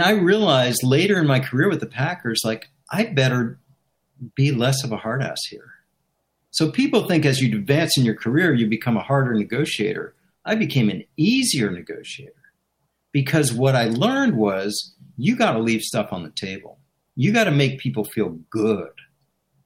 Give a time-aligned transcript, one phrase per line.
[0.00, 3.58] I realized later in my career with the Packers, like, I better
[4.36, 5.72] be less of a hard ass here.
[6.52, 10.14] So people think as you advance in your career, you become a harder negotiator.
[10.44, 12.32] I became an easier negotiator
[13.10, 16.78] because what I learned was you got to leave stuff on the table.
[17.16, 18.92] You got to make people feel good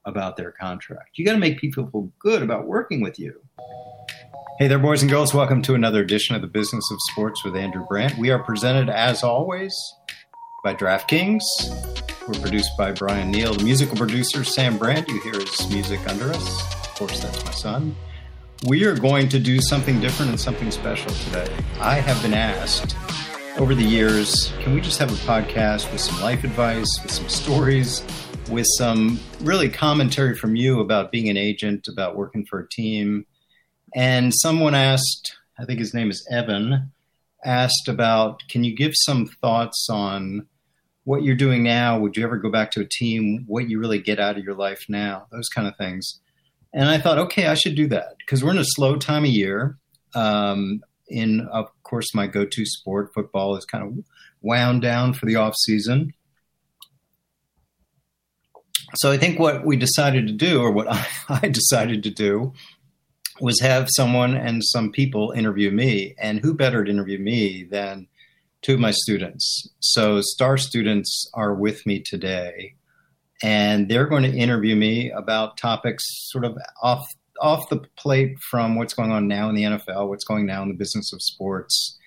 [0.07, 1.19] about their contract.
[1.19, 3.39] You got to make people feel good about working with you.
[4.59, 5.35] Hey there, boys and girls.
[5.35, 8.17] Welcome to another edition of the Business of Sports with Andrew Brandt.
[8.17, 9.75] We are presented, as always,
[10.63, 11.43] by DraftKings.
[12.29, 13.53] We're produced by Brian Neal.
[13.53, 15.09] The musical producer, Sam Brandt.
[15.09, 16.63] You hear his music under us.
[16.87, 17.97] Of course, that's my son.
[18.69, 21.53] We are going to do something different and something special today.
[21.81, 22.95] I have been asked
[23.59, 27.29] over the years can we just have a podcast with some life advice, with some
[27.29, 28.05] stories,
[28.49, 33.27] with some really commentary from you about being an agent, about working for a team?
[33.97, 36.93] And someone asked, I think his name is Evan,
[37.45, 40.47] asked about can you give some thoughts on
[41.05, 41.99] what you're doing now.
[41.99, 43.45] Would you ever go back to a team?
[43.47, 45.27] What you really get out of your life now?
[45.31, 46.21] Those kind of things.
[46.73, 49.31] And I thought, okay, I should do that because we're in a slow time of
[49.31, 49.79] year.
[50.15, 54.05] Um, in of course, my go-to sport, football, is kind of
[54.41, 56.13] wound down for the off season.
[58.97, 62.53] So I think what we decided to do, or what I, I decided to do,
[63.41, 66.15] was have someone and some people interview me.
[66.19, 68.07] And who better to interview me than
[68.63, 69.69] two of my students.
[69.81, 72.75] So, STAR students are with me today,
[73.43, 77.05] and they're going to interview me about topics sort of off
[77.41, 80.69] off the plate from what's going on now in the NFL, what's going now in
[80.69, 81.99] the business of sports.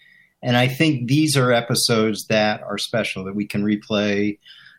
[0.42, 4.38] And I think these are episodes that are special that we can replay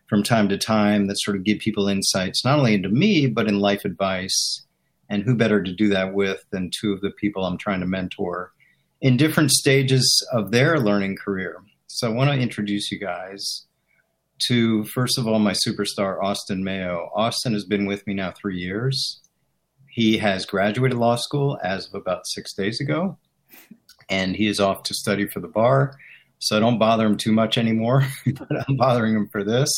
[0.08, 3.48] from time to time that sort of give people insights not only into me but
[3.48, 4.62] in life advice.
[5.08, 7.86] And who better to do that with than two of the people I'm trying to
[7.86, 8.52] mentor
[9.06, 11.62] in different stages of their learning career.
[11.86, 13.64] So I want to introduce you guys
[14.48, 17.08] to, first of all, my superstar, Austin Mayo.
[17.14, 19.20] Austin has been with me now three years.
[19.88, 23.16] He has graduated law school as of about six days ago,
[24.08, 25.96] and he is off to study for the bar.
[26.40, 29.70] So I don't bother him too much anymore, but I'm bothering him for this.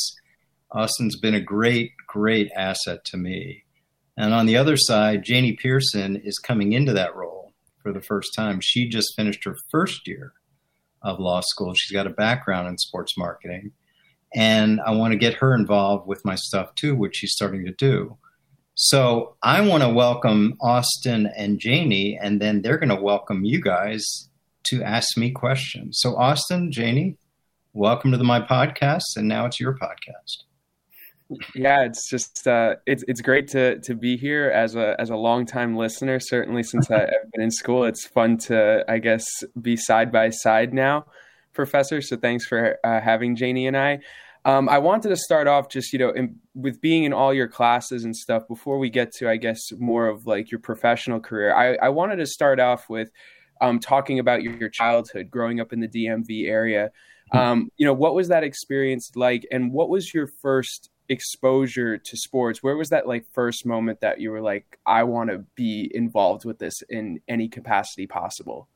[0.72, 3.65] Austin's been a great, great asset to me.
[4.17, 7.38] And on the other side, Janie Pearson is coming into that role
[7.88, 8.60] for the first time.
[8.60, 10.34] She just finished her first year
[11.00, 11.72] of law school.
[11.75, 13.72] She's got a background in sports marketing.
[14.34, 17.72] And I want to get her involved with my stuff too, which she's starting to
[17.72, 18.19] do.
[18.75, 23.60] So I want to welcome Austin and Janie, and then they're going to welcome you
[23.60, 24.28] guys
[24.65, 25.99] to ask me questions.
[26.00, 27.16] So, Austin, Janie,
[27.72, 30.44] welcome to the, my podcast, and now it's your podcast
[31.55, 35.16] yeah, it's just uh, it's it's great to to be here as a as a
[35.16, 36.21] longtime listener.
[36.21, 39.25] Certainly, since I've been in school, it's fun to I guess
[39.61, 41.06] be side by side now,
[41.53, 42.00] Professor.
[42.00, 43.99] So thanks for uh, having Janie and I.
[44.44, 47.49] Um, I wanted to start off just you know in, with being in all your
[47.49, 48.49] classes and stuff.
[48.49, 52.17] Before we get to I guess more of like your professional career, I, I wanted
[52.17, 53.11] to start off with
[53.61, 56.91] um, talking about your, your childhood, growing up in the DMV area.
[57.33, 62.17] Um, you know, what was that experience like, and what was your first exposure to
[62.17, 65.91] sports where was that like first moment that you were like i want to be
[65.95, 68.69] involved with this in any capacity possible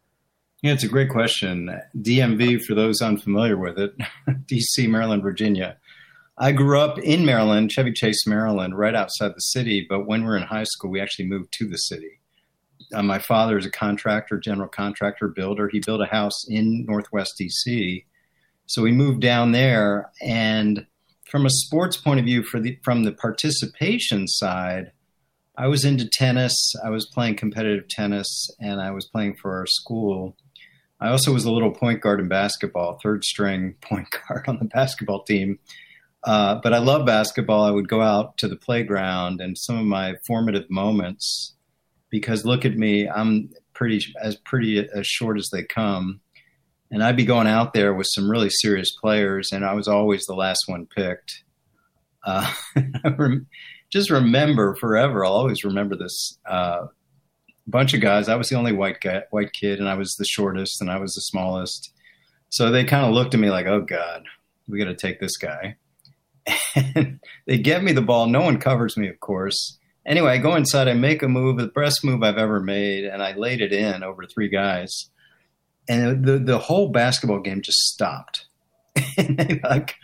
[0.62, 1.81] yeah it's a great question.
[1.97, 3.94] Dmv for those unfamiliar with it
[4.28, 5.76] dc maryland virginia.
[6.38, 10.28] I grew up in maryland chevy chase maryland right outside the city but when we
[10.28, 12.19] were in high school we actually moved to the city.
[12.94, 15.69] Uh, my father is a contractor general contractor builder.
[15.69, 18.04] He built a house in northwest dc
[18.66, 20.87] so we moved down there and
[21.32, 24.93] from a sports point of view, for the from the participation side,
[25.56, 26.54] I was into tennis.
[26.84, 30.37] I was playing competitive tennis, and I was playing for our school.
[31.00, 34.66] I also was a little point guard in basketball, third string point guard on the
[34.66, 35.59] basketball team.
[36.22, 37.65] Uh, but I love basketball.
[37.65, 41.54] I would go out to the playground, and some of my formative moments,
[42.10, 46.21] because look at me, I'm pretty as pretty as short as they come
[46.92, 50.26] and I'd be going out there with some really serious players, and I was always
[50.26, 51.42] the last one picked.
[52.22, 52.53] Uh,
[53.91, 55.24] just remember forever.
[55.24, 56.86] I'll always remember this uh,
[57.66, 58.28] bunch of guys.
[58.28, 60.98] I was the only white guy, white kid, and I was the shortest, and I
[60.98, 61.94] was the smallest.
[62.50, 64.24] So they kind of looked at me like, "Oh God,
[64.68, 65.77] we got to take this guy."
[66.74, 68.27] And they get me the ball.
[68.27, 69.78] No one covers me, of course.
[70.06, 70.89] Anyway, I go inside.
[70.89, 74.03] I make a move, the best move I've ever made, and I laid it in
[74.03, 75.10] over three guys
[75.88, 78.46] and the the whole basketball game just stopped.
[79.16, 79.96] and they like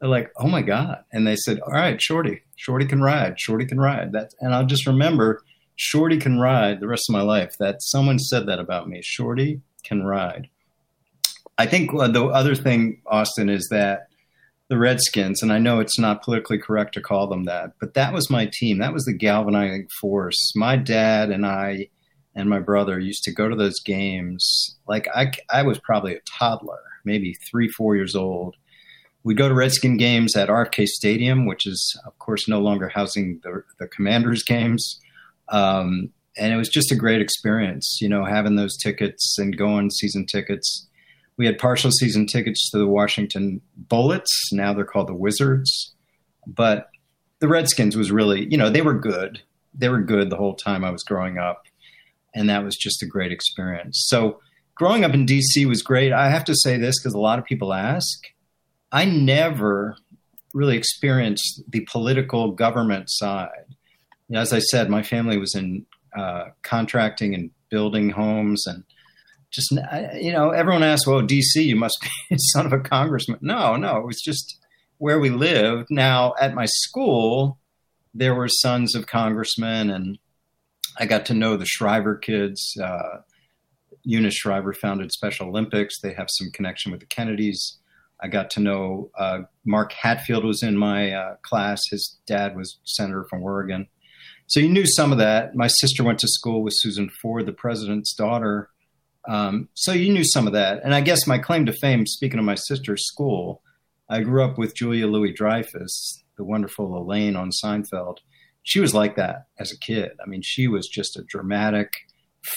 [0.00, 1.04] they're like, oh my god!
[1.12, 4.12] And they said, all right, Shorty, Shorty can ride, Shorty can ride.
[4.12, 5.42] That and I'll just remember,
[5.76, 7.56] Shorty can ride the rest of my life.
[7.58, 9.00] That someone said that about me.
[9.02, 10.48] Shorty can ride.
[11.58, 14.08] I think uh, the other thing, Austin, is that
[14.68, 18.12] the Redskins, and I know it's not politically correct to call them that, but that
[18.12, 18.78] was my team.
[18.78, 20.52] That was the galvanizing force.
[20.56, 21.88] My dad and I
[22.34, 24.76] and my brother used to go to those games.
[24.86, 28.56] Like I, I was probably a toddler, maybe three, four years old.
[29.24, 33.40] We'd go to Redskin games at RFK Stadium, which is, of course, no longer housing
[33.44, 35.00] the, the Commanders games.
[35.48, 39.90] Um, and it was just a great experience, you know, having those tickets and going
[39.90, 40.88] season tickets.
[41.36, 44.52] We had partial season tickets to the Washington Bullets.
[44.52, 45.94] Now they're called the Wizards.
[46.46, 46.88] But
[47.40, 49.42] the Redskins was really, you know, they were good.
[49.74, 51.64] They were good the whole time I was growing up.
[52.34, 54.04] And that was just a great experience.
[54.06, 54.40] So
[54.74, 56.12] growing up in DC was great.
[56.12, 58.24] I have to say this because a lot of people ask.
[58.90, 59.96] I never
[60.54, 63.76] really experienced the political government side.
[64.34, 65.86] As I said, my family was in
[66.16, 68.84] uh, contracting and building homes and
[69.50, 69.72] just
[70.20, 71.96] you know everyone asks well dc you must
[72.28, 74.58] be son of a congressman no no it was just
[74.98, 77.58] where we lived now at my school
[78.12, 80.18] there were sons of congressmen and
[80.98, 83.18] i got to know the shriver kids uh,
[84.04, 87.78] eunice shriver founded special olympics they have some connection with the kennedys
[88.20, 92.78] i got to know uh, mark hatfield was in my uh, class his dad was
[92.84, 93.86] senator from oregon
[94.52, 95.54] so you knew some of that.
[95.54, 98.68] My sister went to school with Susan Ford, the president's daughter.
[99.26, 100.82] Um, so you knew some of that.
[100.84, 103.62] And I guess my claim to fame, speaking of my sister's school,
[104.10, 108.18] I grew up with Julia Louis Dreyfus, the wonderful Elaine on Seinfeld.
[108.62, 110.12] She was like that as a kid.
[110.24, 111.90] I mean, she was just a dramatic,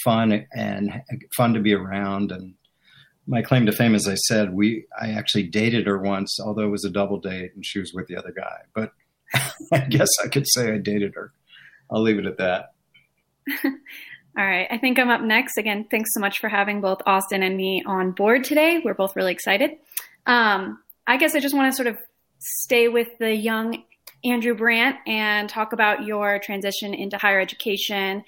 [0.03, 1.01] fun, and
[1.35, 2.31] fun to be around.
[2.31, 2.53] And
[3.27, 6.71] my claim to fame, as I said, we I actually dated her once, although it
[6.71, 8.61] was a double date, and she was with the other guy.
[8.73, 8.91] But
[9.73, 11.33] I guess I could say I dated her.
[11.91, 12.73] I'll leave it at that.
[14.37, 14.67] All right.
[14.69, 15.57] I think I'm up next.
[15.57, 18.81] Again, thanks so much for having both Austin and me on board today.
[18.83, 19.71] We're both really excited.
[20.25, 21.97] Um, I guess I just want to sort of
[22.39, 23.83] stay with the young
[24.25, 28.23] Andrew Brandt and talk about your transition into higher education.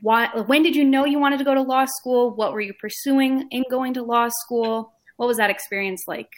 [0.00, 2.34] When did you know you wanted to go to law school?
[2.34, 4.92] What were you pursuing in going to law school?
[5.16, 6.30] What was that experience like?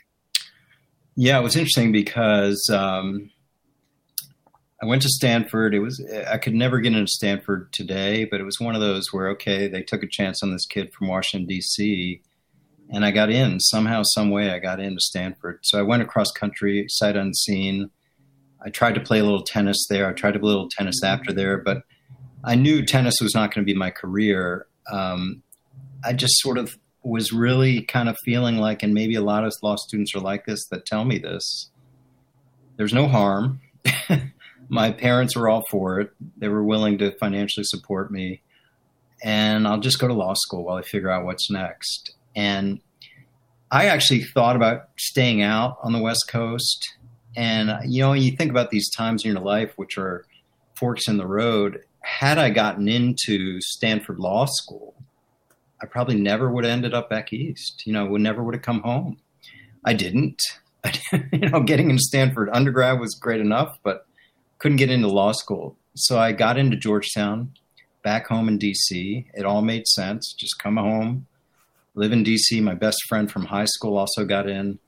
[1.14, 3.31] Yeah, it was interesting because um,
[4.82, 5.75] I went to Stanford.
[5.75, 9.12] It was I could never get into Stanford today, but it was one of those
[9.12, 12.23] where okay, they took a chance on this kid from Washington D.C.
[12.90, 14.50] and I got in somehow, some way.
[14.50, 15.61] I got into Stanford.
[15.62, 17.90] So I went across country, sight unseen.
[18.64, 20.09] I tried to play a little tennis there.
[20.09, 21.82] I tried to play a little tennis after there, but
[22.44, 24.67] I knew tennis was not going to be my career.
[24.91, 25.43] Um,
[26.05, 29.53] I just sort of was really kind of feeling like, and maybe a lot of
[29.62, 31.70] law students are like this that tell me this.
[32.76, 33.61] There's no harm.
[34.69, 36.11] my parents were all for it.
[36.37, 38.43] They were willing to financially support me.
[39.23, 42.15] And I'll just go to law school while I figure out what's next.
[42.35, 42.81] And
[43.70, 46.97] I actually thought about staying out on the West Coast.
[47.37, 50.25] And, you know, you think about these times in your life, which are
[50.75, 51.81] forks in the road.
[52.00, 54.94] Had I gotten into Stanford Law School,
[55.82, 57.82] I probably never would have ended up back east.
[57.87, 59.19] You know, would never would have come home.
[59.84, 60.40] I didn't.
[61.32, 64.06] you know, getting into Stanford undergrad was great enough, but
[64.58, 65.76] couldn't get into law school.
[65.94, 67.52] So I got into Georgetown,
[68.02, 69.26] back home in DC.
[69.34, 70.34] It all made sense.
[70.38, 71.26] Just come home,
[71.94, 72.62] live in DC.
[72.62, 74.79] My best friend from high school also got in.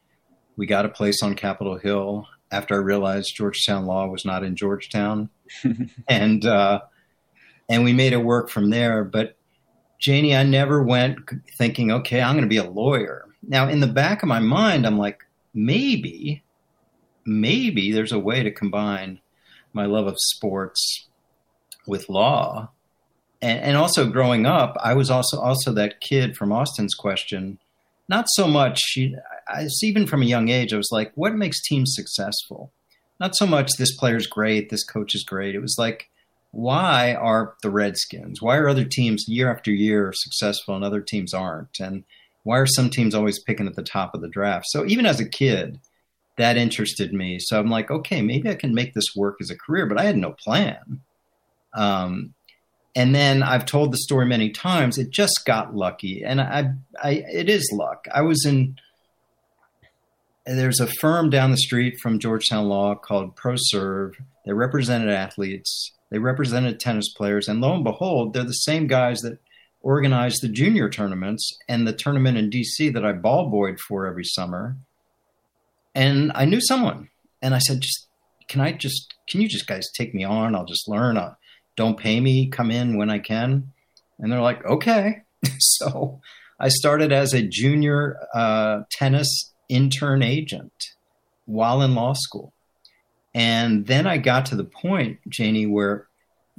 [0.57, 4.57] We got a place on Capitol Hill after I realized Georgetown law was not in
[4.57, 5.31] Georgetown,
[6.09, 6.81] and uh,
[7.69, 9.05] and we made it work from there.
[9.05, 9.37] But
[9.99, 11.19] Janie, I never went
[11.57, 13.27] thinking, okay, I'm going to be a lawyer.
[13.47, 16.43] Now, in the back of my mind, I'm like, maybe,
[17.25, 19.21] maybe there's a way to combine
[19.73, 21.09] my love of sports
[21.87, 22.71] with law.
[23.43, 27.59] And, and also growing up, I was also also that kid from Austin's question.
[28.09, 28.81] Not so much.
[29.49, 32.73] I, even from a young age, I was like, what makes teams successful?
[33.21, 35.55] Not so much this player's great, this coach is great.
[35.55, 36.11] It was like,
[36.51, 38.41] why are the Redskins?
[38.41, 41.81] Why are other teams year after year successful and other teams aren't?
[41.81, 42.05] And
[42.45, 44.67] why are some teams always picking at the top of the draft?
[44.69, 45.81] So even as a kid,
[46.37, 47.39] that interested me.
[47.41, 50.05] So I'm like, okay, maybe I can make this work as a career, but I
[50.05, 51.01] had no plan.
[51.73, 52.35] Um,
[52.95, 54.99] and then I've told the story many times.
[54.99, 56.73] It just got lucky, and I,
[57.03, 58.07] I, it is luck.
[58.13, 58.77] I was in.
[60.47, 64.13] There's a firm down the street from Georgetown Law called ProServ.
[64.45, 65.93] They represented athletes.
[66.11, 69.39] They represented tennis players, and lo and behold, they're the same guys that
[69.81, 74.25] organized the junior tournaments and the tournament in DC that I ball boyed for every
[74.25, 74.77] summer
[75.95, 77.09] and I knew someone,
[77.41, 78.09] and I said, "Just
[78.49, 80.55] can I just can you just guys take me on?
[80.55, 81.17] I'll just learn.
[81.17, 81.37] I'll,
[81.77, 82.49] don't pay me.
[82.49, 83.73] Come in when I can."
[84.19, 85.23] And they're like, "Okay."
[85.59, 86.21] so
[86.59, 90.73] I started as a junior uh, tennis intern agent,
[91.47, 92.53] while in law school.
[93.35, 96.07] And then I got to the point, Janie, where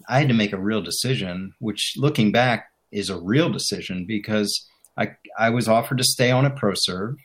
[0.10, 4.68] I had to make a real decision, which looking back is a real decision because
[4.98, 7.16] I, I was offered to stay on at ProServ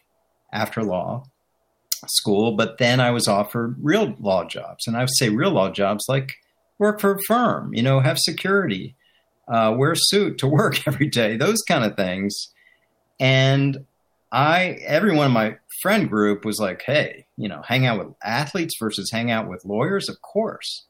[0.53, 1.25] after law
[2.07, 4.87] school, but then I was offered real law jobs.
[4.87, 6.35] And I would say real law jobs like
[6.81, 8.97] work for a firm, you know, have security,
[9.47, 12.53] uh, wear a suit to work every day, those kind of things.
[13.21, 13.85] And
[14.33, 18.75] I, everyone in my friend group was like, hey, you know, hang out with athletes
[18.81, 20.87] versus hang out with lawyers, of course.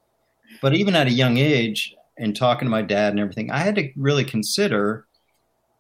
[0.63, 3.75] But even at a young age, and talking to my dad and everything, I had
[3.77, 5.07] to really consider,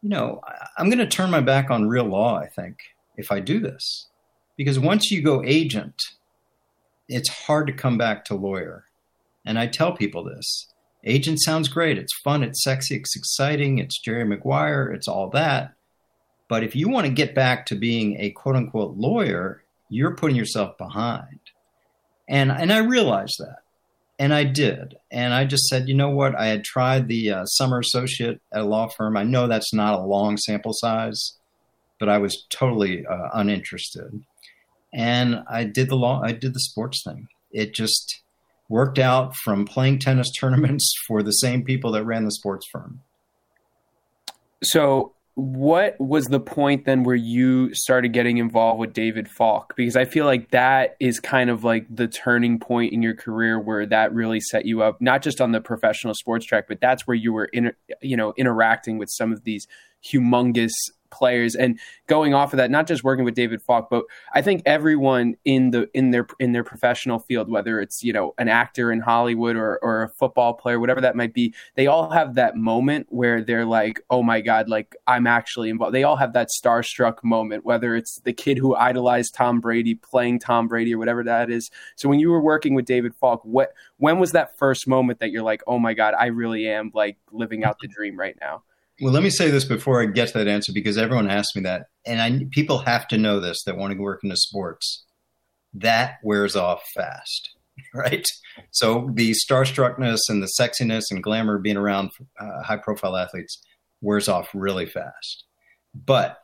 [0.03, 0.41] you know,
[0.79, 2.79] I'm going to turn my back on real law, I think,
[3.17, 4.09] if I do this.
[4.57, 6.03] Because once you go agent,
[7.09, 8.87] it's hard to come back to lawyer.
[9.51, 10.69] And I tell people this
[11.03, 11.99] agent sounds great.
[11.99, 15.73] It's fun, it's sexy, it's exciting, it's Jerry Maguire, it's all that.
[16.47, 20.37] But if you want to get back to being a quote unquote lawyer, you're putting
[20.37, 21.41] yourself behind.
[22.29, 23.65] And, and I realized that.
[24.21, 24.95] And I did.
[25.11, 26.37] And I just said, you know what?
[26.37, 29.17] I had tried the uh, summer associate at a law firm.
[29.17, 31.39] I know that's not a long sample size,
[31.99, 34.23] but I was totally uh, uninterested.
[34.95, 37.27] And I did the law, I did the sports thing.
[37.51, 38.20] It just
[38.71, 43.01] worked out from playing tennis tournaments for the same people that ran the sports firm.
[44.63, 49.75] So what was the point then where you started getting involved with David Falk?
[49.77, 53.59] Because I feel like that is kind of like the turning point in your career
[53.59, 57.07] where that really set you up, not just on the professional sports track, but that's
[57.07, 57.73] where you were, in,
[58.03, 59.67] you know, interacting with some of these
[60.05, 60.73] humongous
[61.11, 64.63] players and going off of that not just working with David Falk but I think
[64.67, 68.93] everyone in the in their in their professional field whether it's you know an actor
[68.93, 72.57] in Hollywood or or a football player whatever that might be they all have that
[72.57, 75.95] moment where they're like oh my god like I'm actually involved.
[75.95, 80.39] They all have that starstruck moment whether it's the kid who idolized Tom Brady playing
[80.39, 81.71] Tom Brady or whatever that is.
[81.97, 85.31] So when you were working with David Falk what when was that first moment that
[85.31, 88.63] you're like oh my god I really am like living out the dream right now
[89.01, 91.63] well, let me say this before I get to that answer because everyone asks me
[91.63, 95.05] that, and I people have to know this that want to work into sports.
[95.73, 97.51] That wears off fast,
[97.95, 98.27] right?
[98.73, 103.63] So the starstruckness and the sexiness and glamour being around uh, high-profile athletes
[104.01, 105.45] wears off really fast.
[105.95, 106.39] But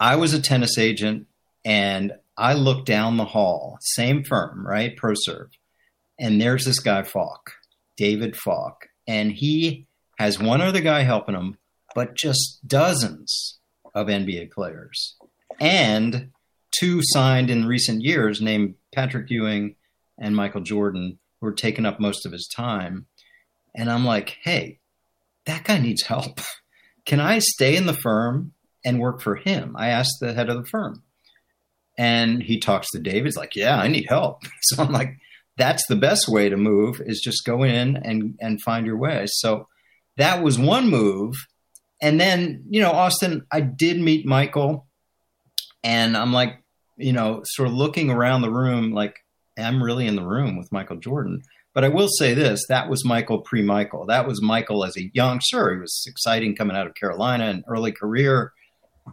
[0.00, 1.26] I was a tennis agent,
[1.64, 4.96] and I looked down the hall, same firm, right?
[4.96, 5.48] ProServ,
[6.18, 7.52] and there's this guy Falk,
[7.96, 9.86] David Falk, and he
[10.18, 11.56] has one other guy helping him
[11.94, 13.58] but just dozens
[13.94, 15.16] of NBA players.
[15.60, 16.30] And
[16.70, 19.76] two signed in recent years named Patrick Ewing
[20.18, 23.06] and Michael Jordan, who are taking up most of his time.
[23.74, 24.78] And I'm like, hey,
[25.46, 26.40] that guy needs help.
[27.04, 28.52] Can I stay in the firm
[28.84, 29.74] and work for him?
[29.78, 31.02] I asked the head of the firm.
[31.96, 33.24] And he talks to David.
[33.24, 34.42] He's like, yeah, I need help.
[34.62, 35.16] So I'm like,
[35.56, 39.24] that's the best way to move is just go in and, and find your way.
[39.26, 39.66] So
[40.16, 41.34] that was one move
[42.00, 44.86] and then you know austin i did meet michael
[45.82, 46.62] and i'm like
[46.96, 49.16] you know sort of looking around the room like
[49.58, 51.42] i'm really in the room with michael jordan.
[51.74, 54.06] But i will say this that was michael pre-michael.
[54.06, 57.64] That was michael as a young sure he was exciting coming out of carolina and
[57.68, 58.52] early career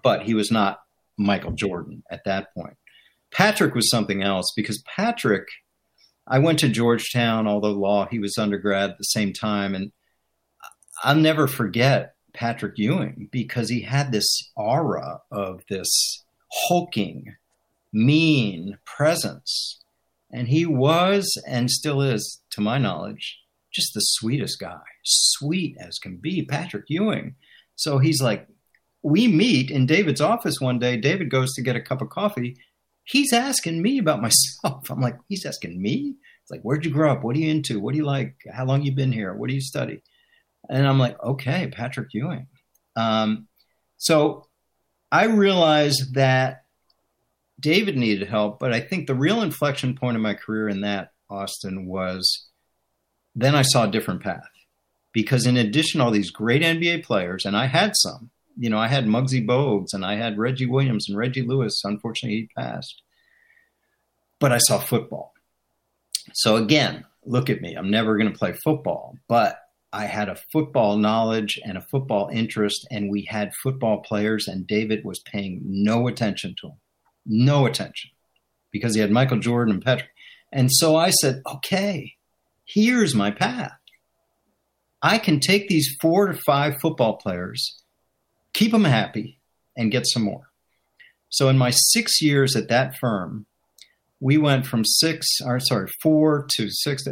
[0.04, 0.80] but he was not
[1.18, 2.77] michael jordan at that point.
[3.32, 5.48] Patrick was something else because patrick
[6.27, 9.92] i went to georgetown although law he was undergrad at the same time and
[11.04, 16.24] i'll never forget Patrick Ewing because he had this aura of this
[16.68, 17.36] hulking,
[17.92, 19.82] mean presence.
[20.32, 23.39] And he was and still is, to my knowledge,
[23.74, 27.36] just the sweetest guy, sweet as can be, Patrick Ewing.
[27.75, 28.48] So he's like,
[29.04, 30.98] we meet in David's office one day.
[30.98, 32.58] David goes to get a cup of coffee.
[33.04, 34.22] He's asking me about
[34.63, 34.89] myself.
[34.89, 36.15] I'm like, he's asking me?
[36.42, 37.24] It's like, where'd you grow up?
[37.24, 37.80] What are you into?
[37.80, 38.36] What do you like?
[38.51, 39.34] How long you been here?
[39.34, 40.01] What do you study?
[40.69, 42.48] And I'm like, okay, Patrick Ewing.
[42.95, 43.48] Um,
[43.98, 44.48] so
[45.12, 46.63] I realized that
[47.60, 51.12] David needed help, but I think the real inflection point in my career in that,
[51.29, 52.48] Austin, was
[53.34, 54.50] then I saw a different path.
[55.13, 58.88] Because in addition all these great NBA players, and I had some, you know, I
[58.88, 61.81] had Muggsy Bogues and I had Reggie Williams and Reggie Lewis.
[61.86, 63.01] Unfortunately, he passed.
[64.39, 65.34] But I saw football.
[66.34, 67.75] So again, look at me.
[67.75, 69.60] I'm never going to play football, but
[69.95, 74.67] I had a football knowledge and a football interest, and we had football players, and
[74.67, 76.77] David was paying no attention to them,
[77.25, 78.11] no attention,
[78.71, 80.09] because he had Michael Jordan and Patrick.
[80.51, 82.13] And so I said, okay,
[82.65, 83.71] here's my path.
[85.01, 87.81] I can take these four to five football players,
[88.53, 89.39] keep them happy,
[89.77, 90.49] and get some more.
[91.29, 93.45] So in my six years at that firm,
[94.19, 97.07] we went from six, or sorry, four to six,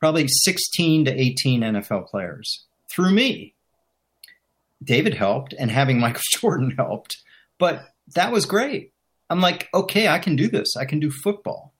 [0.00, 3.54] probably 16 to 18 NFL players through me.
[4.82, 7.18] David helped, and having Michael Jordan helped,
[7.58, 8.92] but that was great.
[9.28, 10.76] I'm like, okay, I can do this.
[10.76, 11.72] I can do football.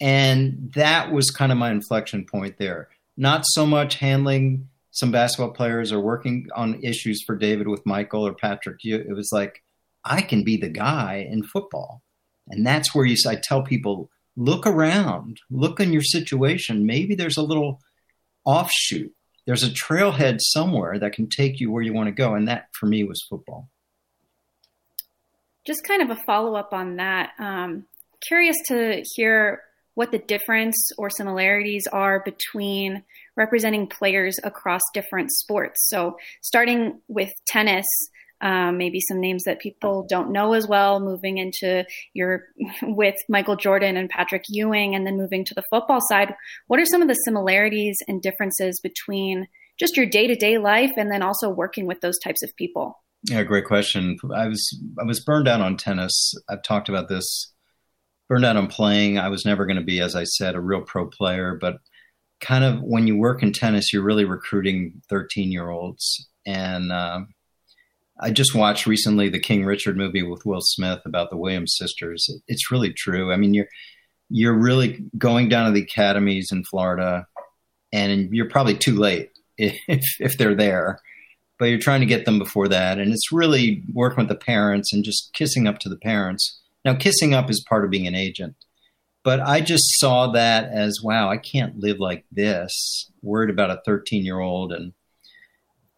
[0.00, 2.88] And that was kind of my inflection point there.
[3.16, 8.26] Not so much handling some basketball players or working on issues for David with Michael
[8.26, 8.84] or Patrick.
[8.84, 9.62] It was like,
[10.04, 12.02] I can be the guy in football.
[12.48, 16.86] And that's where you I tell people, look around, look in your situation.
[16.86, 17.80] Maybe there's a little
[18.44, 19.12] offshoot.
[19.46, 22.34] There's a trailhead somewhere that can take you where you want to go.
[22.34, 23.68] And that for me was football.
[25.66, 27.30] Just kind of a follow up on that.
[27.38, 27.86] Um,
[28.26, 29.62] curious to hear
[29.94, 33.02] what the difference or similarities are between
[33.36, 35.88] representing players across different sports.
[35.88, 37.86] So, starting with tennis,
[38.40, 42.44] um, maybe some names that people don't know as well, moving into your
[42.82, 46.34] with Michael Jordan and Patrick Ewing, and then moving to the football side.
[46.66, 49.46] What are some of the similarities and differences between
[49.78, 52.94] just your day to day life and then also working with those types of people?
[53.24, 54.16] Yeah, great question.
[54.34, 56.34] I was I was burned out on tennis.
[56.48, 57.52] I've talked about this
[58.28, 59.18] burned out on playing.
[59.18, 61.78] I was never going to be, as I said, a real pro player, but
[62.40, 66.28] kind of when you work in tennis, you're really recruiting 13 year olds.
[66.46, 67.20] And uh,
[68.20, 72.28] I just watched recently the King Richard movie with Will Smith about the Williams sisters.
[72.48, 73.32] It's really true.
[73.32, 73.68] I mean, you're
[74.30, 77.26] you're really going down to the academies in Florida,
[77.92, 81.00] and you're probably too late if if they're there.
[81.58, 84.92] But you're trying to get them before that, and it's really working with the parents
[84.92, 88.14] and just kissing up to the parents now, kissing up is part of being an
[88.14, 88.54] agent,
[89.24, 93.82] but I just saw that as wow, I can't live like this, worried about a
[93.84, 94.72] 13 year old.
[94.72, 94.92] And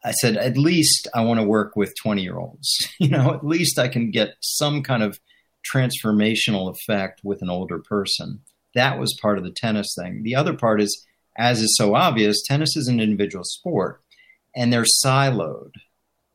[0.05, 2.69] I said, at least I want to work with 20 year olds.
[2.99, 5.19] You know, at least I can get some kind of
[5.73, 8.41] transformational effect with an older person.
[8.75, 10.23] That was part of the tennis thing.
[10.23, 14.03] The other part is, as is so obvious, tennis is an individual sport
[14.55, 15.73] and they're siloed.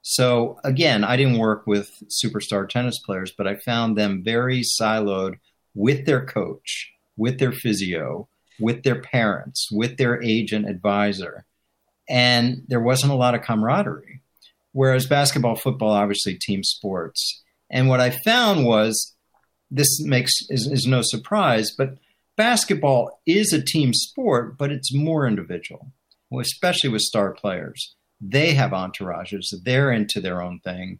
[0.01, 1.91] So again, I didn't work with
[2.23, 5.35] superstar tennis players, but I found them very siloed
[5.73, 8.27] with their coach, with their physio,
[8.59, 11.45] with their parents, with their agent advisor.
[12.07, 14.21] And there wasn't a lot of camaraderie.
[14.71, 17.43] Whereas basketball, football, obviously team sports.
[17.69, 19.15] And what I found was
[19.71, 21.97] this makes is, is no surprise, but
[22.35, 25.91] basketball is a team sport, but it's more individual,
[26.39, 27.95] especially with star players.
[28.21, 29.53] They have entourages.
[29.63, 30.99] They're into their own thing.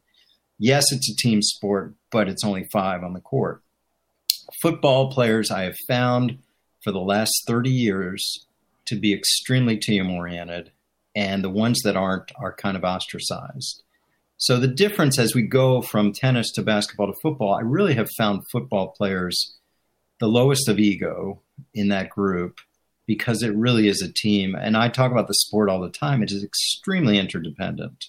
[0.57, 3.61] Yes, it's a team sport, but it's only five on the court.
[4.61, 6.39] Football players, I have found
[6.81, 8.45] for the last 30 years
[8.85, 10.71] to be extremely team oriented,
[11.15, 13.83] and the ones that aren't are kind of ostracized.
[14.37, 18.09] So, the difference as we go from tennis to basketball to football, I really have
[18.17, 19.55] found football players
[20.19, 21.41] the lowest of ego
[21.73, 22.59] in that group
[23.05, 24.55] because it really is a team.
[24.55, 26.23] And I talk about the sport all the time.
[26.23, 28.05] It is extremely interdependent.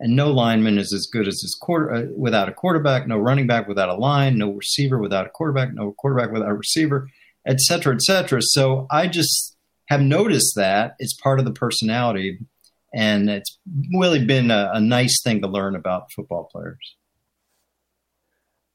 [0.00, 3.48] And no lineman is as good as his quarter uh, without a quarterback, no running
[3.48, 7.08] back without a line, no receiver without a quarterback, no quarterback without a receiver,
[7.46, 8.40] et cetera, et cetera.
[8.42, 9.56] So I just
[9.88, 12.38] have noticed that it's part of the personality.
[12.94, 13.58] And it's
[13.94, 16.96] really been a, a nice thing to learn about football players.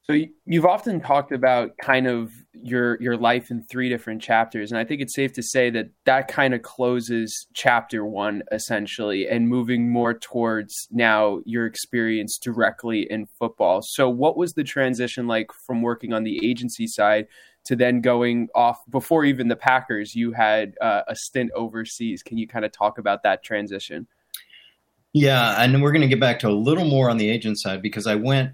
[0.04, 4.78] So you've often talked about kind of your your life in three different chapters, and
[4.78, 9.48] I think it's safe to say that that kind of closes chapter one essentially, and
[9.48, 13.80] moving more towards now your experience directly in football.
[13.82, 17.26] So, what was the transition like from working on the agency side
[17.64, 20.14] to then going off before even the Packers?
[20.14, 22.22] You had uh, a stint overseas.
[22.22, 24.06] Can you kind of talk about that transition?
[25.12, 27.82] Yeah, and we're going to get back to a little more on the agent side
[27.82, 28.52] because I went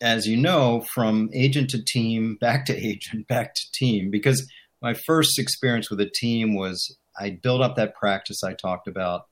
[0.00, 4.46] as you know, from agent to team, back to agent, back to team, because
[4.82, 9.22] my first experience with a team was I built up that practice I talked about.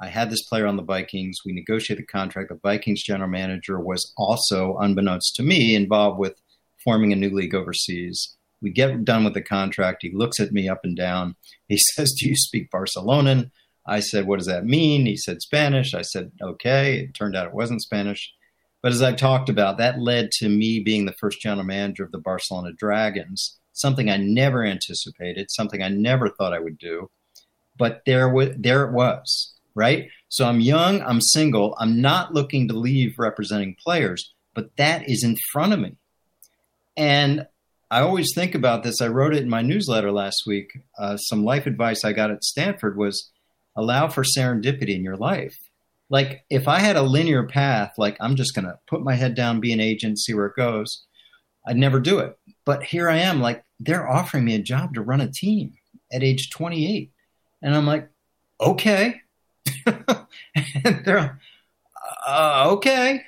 [0.00, 1.38] I had this player on the Vikings.
[1.44, 2.48] We negotiated the contract.
[2.48, 6.34] The Vikings general manager was also, unbeknownst to me, involved with
[6.82, 8.36] forming a new league overseas.
[8.64, 9.98] We get done with the contract.
[10.00, 11.36] He looks at me up and down.
[11.68, 13.50] He says, Do you speak Barcelonan?
[13.86, 15.04] I said, What does that mean?
[15.06, 15.94] He said, Spanish.
[15.94, 17.00] I said, Okay.
[17.00, 18.32] It turned out it wasn't Spanish.
[18.82, 22.12] But as I've talked about, that led to me being the first general manager of
[22.12, 27.10] the Barcelona Dragons, something I never anticipated, something I never thought I would do.
[27.78, 30.08] But there, w- there it was, right?
[30.28, 35.24] So I'm young, I'm single, I'm not looking to leave representing players, but that is
[35.24, 35.96] in front of me.
[36.96, 37.46] And
[37.94, 39.00] I always think about this.
[39.00, 40.78] I wrote it in my newsletter last week.
[40.98, 43.30] Uh, some life advice I got at Stanford was
[43.76, 45.56] allow for serendipity in your life
[46.10, 49.34] like if I had a linear path, like I'm just going to put my head
[49.34, 51.04] down, be an agent, see where it goes,
[51.66, 52.38] I'd never do it.
[52.64, 55.72] But here I am, like they're offering me a job to run a team
[56.12, 57.10] at age 28.
[57.62, 58.08] And I'm like,
[58.60, 59.22] okay.
[59.86, 61.40] and they're,
[62.26, 63.22] uh, okay.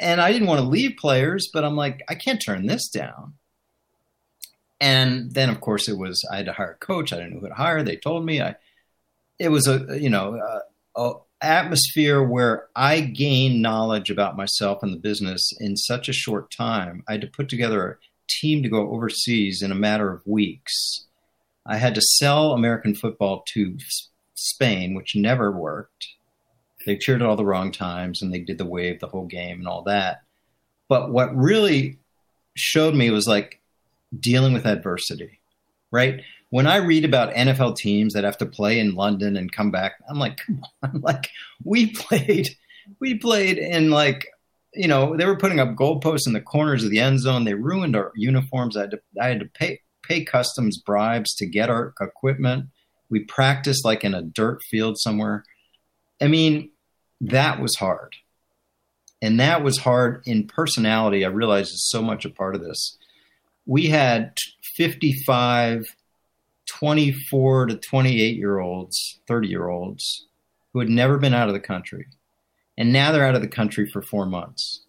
[0.00, 3.34] And I didn't want to leave players, but I'm like, I can't turn this down.
[4.82, 7.12] And then, of course, it was I had to hire a coach.
[7.12, 7.84] I didn't know who to hire.
[7.84, 8.56] They told me I.
[9.38, 10.34] It was a you know
[10.96, 16.12] a, a atmosphere where I gained knowledge about myself and the business in such a
[16.12, 17.04] short time.
[17.08, 17.96] I had to put together a
[18.28, 21.06] team to go overseas in a matter of weeks.
[21.64, 23.78] I had to sell American football to
[24.34, 26.08] Spain, which never worked.
[26.86, 29.60] They cheered at all the wrong times and they did the wave the whole game
[29.60, 30.22] and all that.
[30.88, 31.98] But what really
[32.56, 33.61] showed me was like
[34.18, 35.40] dealing with adversity,
[35.90, 36.22] right?
[36.50, 39.94] When I read about NFL teams that have to play in London and come back,
[40.08, 41.28] I'm like, come on, like
[41.64, 42.50] we played,
[43.00, 44.26] we played in like,
[44.74, 47.44] you know, they were putting up goalposts in the corners of the end zone.
[47.44, 48.76] They ruined our uniforms.
[48.76, 52.66] I had to, I had to pay pay customs bribes to get our equipment.
[53.08, 55.44] We practiced like in a dirt field somewhere.
[56.20, 56.70] I mean,
[57.20, 58.16] that was hard.
[59.20, 61.24] And that was hard in personality.
[61.24, 62.98] I realize is so much a part of this
[63.66, 65.94] we had 55
[66.66, 70.26] 24 to 28 year olds, 30 year olds
[70.72, 72.06] who had never been out of the country.
[72.78, 74.84] And now they're out of the country for four months.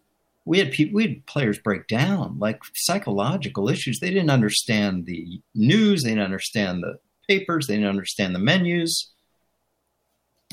[0.46, 4.00] We had people, we had players break down like psychological issues.
[4.00, 6.04] They didn't understand the news.
[6.04, 7.68] They didn't understand the papers.
[7.68, 9.12] They didn't understand the menus.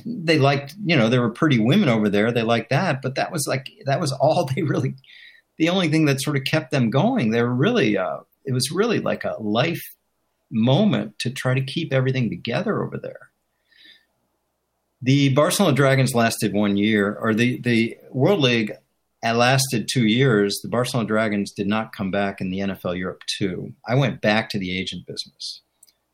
[0.04, 2.32] They liked, you know, there were pretty women over there.
[2.32, 4.94] They liked that, but that was like, that was all they really
[5.60, 7.30] the only thing that sort of kept them going.
[7.30, 9.82] They were really, uh, it was really like a life
[10.50, 13.28] moment to try to keep everything together over there.
[15.02, 18.72] The Barcelona Dragons lasted one year, or the, the World League
[19.22, 20.60] lasted two years.
[20.62, 23.70] The Barcelona Dragons did not come back in the NFL Europe 2.
[23.86, 25.60] I went back to the agent business.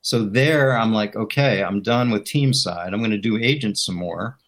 [0.02, 2.92] So there, I'm like, okay, I'm done with team side.
[2.92, 4.38] I'm going to do agents some more.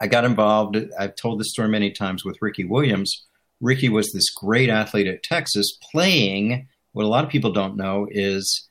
[0.00, 0.76] I got involved.
[0.98, 3.26] I've told this story many times with Ricky Williams,
[3.60, 8.08] Ricky was this great athlete at Texas playing what a lot of people don't know
[8.10, 8.68] is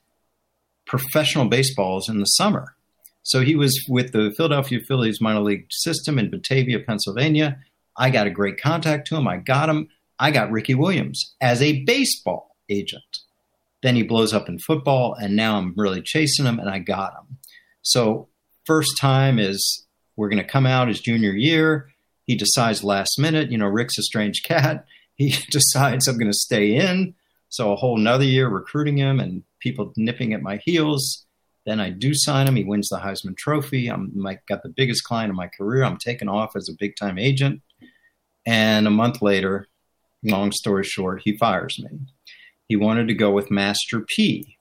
[0.86, 2.74] professional baseballs in the summer.
[3.22, 7.58] So he was with the Philadelphia Phillies minor league system in Batavia, Pennsylvania.
[7.96, 9.28] I got a great contact to him.
[9.28, 9.88] I got him.
[10.18, 13.18] I got Ricky Williams as a baseball agent.
[13.82, 17.12] Then he blows up in football, and now I'm really chasing him, and I got
[17.12, 17.38] him.
[17.82, 18.28] So,
[18.66, 21.88] first time is we're going to come out his junior year.
[22.28, 24.84] He decides last minute, you know, Rick's a strange cat.
[25.16, 27.12] He decides I'm going to stay in.
[27.48, 31.26] So a whole nother year recruiting him and people nipping at my heels.
[31.66, 32.54] Then I do sign him.
[32.54, 33.88] He wins the Heisman Trophy.
[33.88, 35.82] I'm like got the biggest client of my career.
[35.82, 37.62] I'm taken off as a big time agent.
[38.46, 39.66] And a month later,
[40.22, 41.98] long story short, he fires me.
[42.68, 44.56] He wanted to go with Master P.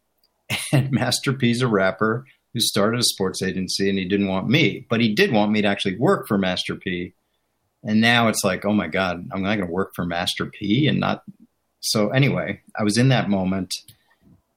[0.73, 4.87] And Master P's a rapper who started a sports agency and he didn't want me,
[4.89, 7.13] but he did want me to actually work for Master P
[7.83, 10.87] and now it's like, oh my God, I'm not going to work for Master P
[10.87, 11.23] and not.
[11.79, 13.73] So anyway, I was in that moment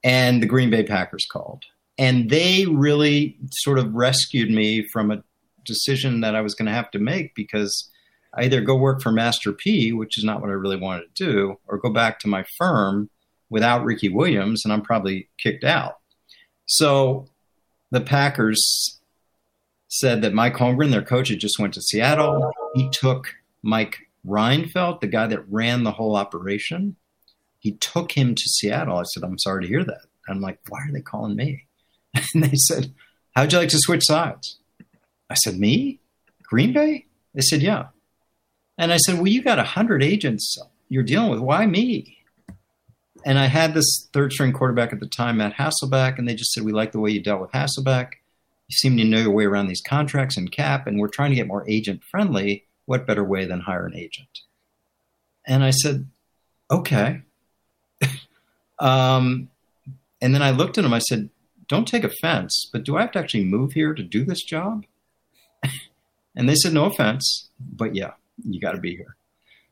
[0.03, 1.65] and the Green Bay Packers called.
[1.99, 5.23] And they really sort of rescued me from a
[5.67, 7.91] decision that I was going to have to make because
[8.35, 11.25] I either go work for Master P, which is not what I really wanted to
[11.27, 13.11] do, or go back to my firm
[13.51, 15.99] without Ricky Williams, and I'm probably kicked out.
[16.67, 17.27] So
[17.91, 19.00] the Packers
[19.91, 22.53] said that Mike Holmgren, their coach, had just went to Seattle.
[22.75, 26.97] He took Mike Reinfeldt, the guy that ran the whole operation.
[27.59, 28.99] He took him to Seattle.
[28.99, 30.03] I said, I'm sorry to hear that.
[30.29, 31.67] I'm like, why are they calling me?
[32.35, 32.93] And they said,
[33.37, 34.59] How'd you like to switch sides?
[35.29, 36.01] I said, Me?
[36.43, 37.07] Green Bay?
[37.35, 37.87] They said, Yeah.
[38.77, 41.39] And I said, Well, you got 100 agents you're dealing with.
[41.39, 42.19] Why me?
[43.25, 46.53] And I had this third string quarterback at the time, Matt Hasselbeck, and they just
[46.53, 48.15] said, We like the way you dealt with Hasselbeck
[48.71, 51.37] you seem to know your way around these contracts and cap, and we're trying to
[51.37, 52.67] get more agent friendly.
[52.87, 54.29] What better way than hire an agent?
[55.45, 56.07] And I said,
[56.71, 57.23] okay.
[58.79, 59.51] um,
[60.21, 60.93] and then I looked at him.
[60.93, 61.31] I said,
[61.67, 64.85] don't take offense, but do I have to actually move here to do this job?
[66.37, 68.13] and they said, no offense, but yeah,
[68.45, 69.17] you got to be here.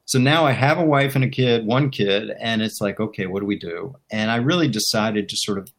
[0.07, 3.27] So now I have a wife and a kid, one kid, and it's like, okay,
[3.27, 3.95] what do we do?
[4.11, 5.71] And I really decided to sort of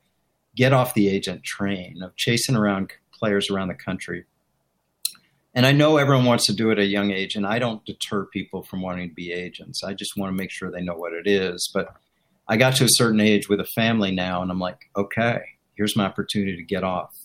[0.56, 4.26] get off the agent train of chasing around players around the country.
[5.54, 7.84] And I know everyone wants to do it at a young age, and I don't
[7.86, 9.84] deter people from wanting to be agents.
[9.84, 11.70] I just want to make sure they know what it is.
[11.74, 11.96] But
[12.48, 15.42] I got to a certain age with a family now, and I'm like, okay,
[15.76, 17.16] here's my opportunity to get off,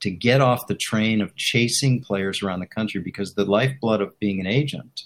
[0.00, 4.18] to get off the train of chasing players around the country because the lifeblood of
[4.18, 5.02] being an agent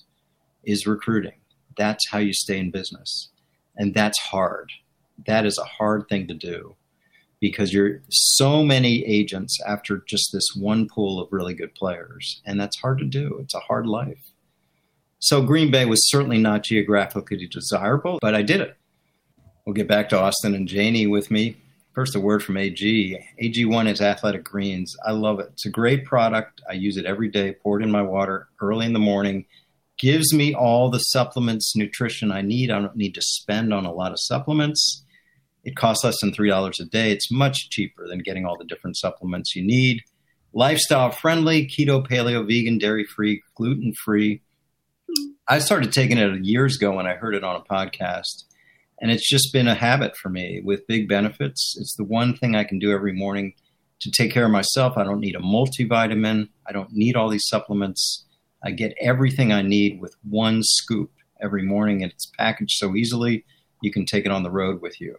[0.65, 1.41] is recruiting.
[1.77, 3.31] That's how you stay in business.
[3.77, 4.71] And that's hard.
[5.27, 6.77] that is a hard thing to do
[7.41, 12.43] because you're so many agents after just this one pool of really good players.
[12.45, 13.39] And that's hard to do.
[13.43, 14.33] It's a hard life.
[15.19, 18.77] So Green Bay was certainly not geographically desirable, but I did it.
[19.67, 21.57] We'll get back to Austin and Janie with me.
[21.93, 23.19] First, a word from AG.
[23.43, 24.97] AG1 is Athletic Greens.
[25.05, 25.51] I love it.
[25.53, 26.63] It's a great product.
[26.69, 29.45] I use it every day, pour it in my water early in the morning.
[29.99, 32.71] Gives me all the supplements, nutrition I need.
[32.71, 35.05] I don't need to spend on a lot of supplements
[35.65, 37.11] it costs less than $3 a day.
[37.11, 40.03] It's much cheaper than getting all the different supplements you need.
[40.53, 44.43] Lifestyle friendly, keto, paleo, vegan, dairy free, gluten free.
[45.47, 48.45] I started taking it years ago when I heard it on a podcast.
[49.01, 51.77] And it's just been a habit for me with big benefits.
[51.81, 53.55] It's the one thing I can do every morning
[54.01, 54.97] to take care of myself.
[54.97, 56.49] I don't need a multivitamin.
[56.67, 58.27] I don't need all these supplements.
[58.63, 61.11] I get everything I need with one scoop
[61.43, 63.45] every morning, and it's packaged so easily
[63.83, 65.17] you can take it on the road with you.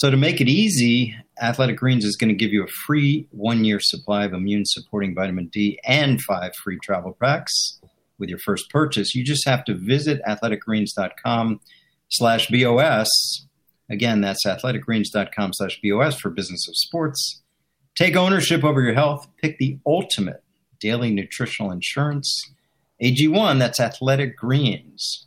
[0.00, 3.64] So, to make it easy, Athletic Greens is going to give you a free one
[3.64, 7.52] year supply of immune supporting vitamin D and five free travel packs
[8.18, 9.14] with your first purchase.
[9.14, 11.60] You just have to visit athleticgreens.com
[12.08, 13.10] slash BOS.
[13.90, 17.42] Again, that's athleticgreens.com slash BOS for business of sports.
[17.94, 19.28] Take ownership over your health.
[19.42, 20.42] Pick the ultimate
[20.80, 22.34] daily nutritional insurance.
[23.02, 25.26] AG1, that's Athletic Greens.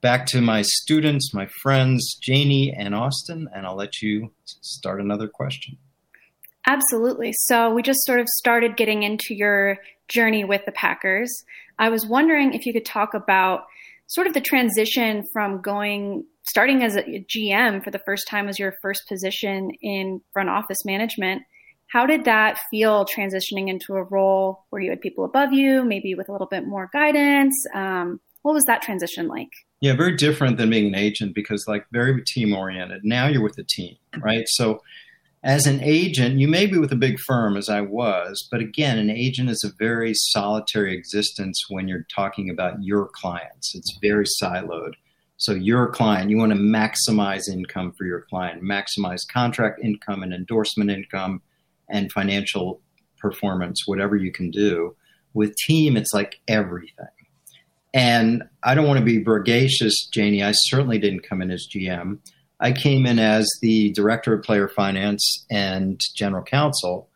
[0.00, 5.28] back to my students, my friends, Janie and Austin, and I'll let you start another
[5.28, 5.76] question.
[6.66, 7.32] Absolutely.
[7.32, 11.30] So we just sort of started getting into your journey with the Packers.
[11.78, 13.64] I was wondering if you could talk about
[14.06, 18.58] sort of the transition from going starting as a GM for the first time as
[18.58, 21.42] your first position in front office management.
[21.92, 26.14] How did that feel transitioning into a role where you had people above you, maybe
[26.14, 27.54] with a little bit more guidance?
[27.74, 29.50] Um, what was that transition like?
[29.80, 33.02] Yeah, very different than being an agent because like very team oriented.
[33.02, 34.44] Now you're with a team, right?
[34.48, 34.82] So
[35.42, 38.98] as an agent, you may be with a big firm as I was, but again,
[38.98, 43.74] an agent is a very solitary existence when you're talking about your clients.
[43.74, 44.92] It's very siloed.
[45.38, 50.34] So your client, you want to maximize income for your client, maximize contract income and
[50.34, 51.40] endorsement income
[51.88, 52.82] and financial
[53.18, 54.94] performance, whatever you can do.
[55.32, 57.06] With team, it's like everything.
[57.92, 60.42] And I don't want to be bragacious, Janie.
[60.42, 62.18] I certainly didn't come in as GM.
[62.60, 67.08] I came in as the director of player finance and general counsel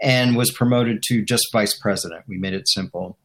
[0.00, 2.24] and was promoted to just vice president.
[2.26, 3.18] We made it simple.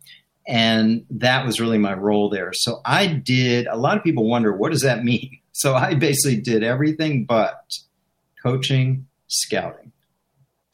[0.45, 2.51] And that was really my role there.
[2.53, 5.39] So I did, a lot of people wonder, what does that mean?
[5.55, 7.77] So I basically did everything but
[8.41, 9.92] coaching, scouting.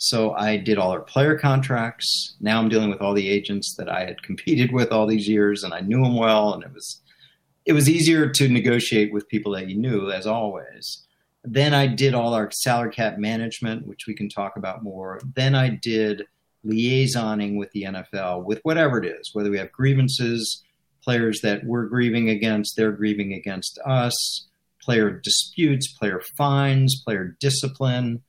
[0.01, 2.37] So I did all our player contracts.
[2.39, 5.63] Now I'm dealing with all the agents that I had competed with all these years,
[5.63, 7.01] and I knew them well, and it was
[7.65, 11.05] it was easier to negotiate with people that you knew, as always.
[11.43, 15.19] Then I did all our salary cap management, which we can talk about more.
[15.35, 16.23] Then I did
[16.65, 20.63] liaisoning with the NFL, with whatever it is, whether we have grievances,
[21.03, 24.47] players that we're grieving against, they're grieving against us,
[24.81, 28.23] player disputes, player fines, player discipline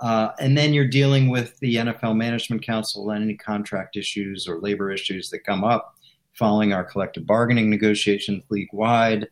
[0.00, 4.60] uh, and then you're dealing with the NFL Management Council and any contract issues or
[4.60, 5.94] labor issues that come up
[6.38, 9.28] following our collective bargaining negotiations league wide,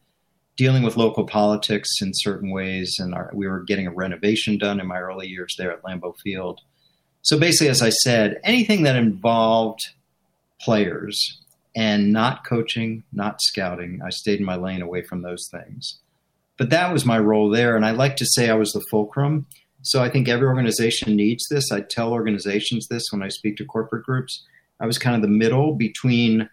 [0.57, 2.97] dealing with local politics in certain ways.
[2.99, 6.15] And our, we were getting a renovation done in my early years there at Lambeau
[6.25, 6.61] Field.
[7.23, 9.81] So basically, as I said, anything that involved
[10.61, 11.43] players
[11.77, 16.01] and not coaching, not scouting, I stayed in my lane away from those things.
[16.59, 17.77] But that was my role there.
[17.77, 19.47] And I like to say I was the fulcrum
[19.83, 21.71] so I think every organization needs this.
[21.71, 24.45] I tell organizations this when I speak to corporate groups.
[24.81, 26.49] I was kind of the middle between,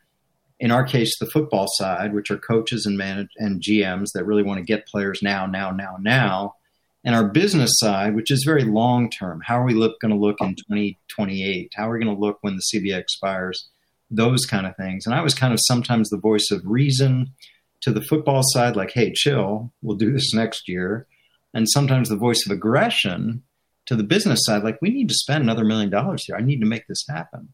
[0.60, 4.44] in our case, the football side, which are coaches and manage and GMs that really
[4.44, 6.56] want to get players now, now, now, now,
[7.04, 9.42] and our business side, which is very long term.
[9.46, 11.74] How are we look, going to look in 2028?
[11.76, 13.68] How are we going to look when the CBA expires?
[14.10, 15.06] Those kind of things.
[15.06, 17.34] And I was kind of sometimes the voice of reason
[17.82, 21.08] to the football side, like, hey, chill, we'll do this next year
[21.54, 23.44] and sometimes the voice of aggression
[23.86, 26.36] to the business side, like we need to spend another million dollars here.
[26.36, 27.50] I need to make this happen.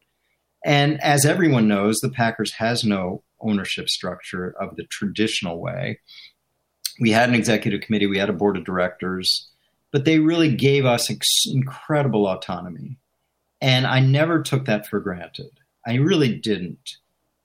[0.65, 5.99] And as everyone knows, the Packers has no ownership structure of the traditional way.
[6.99, 9.49] we had an executive committee, we had a board of directors,
[9.91, 12.97] but they really gave us ex- incredible autonomy.
[13.62, 15.51] And I never took that for granted.
[15.88, 16.97] I really didn't.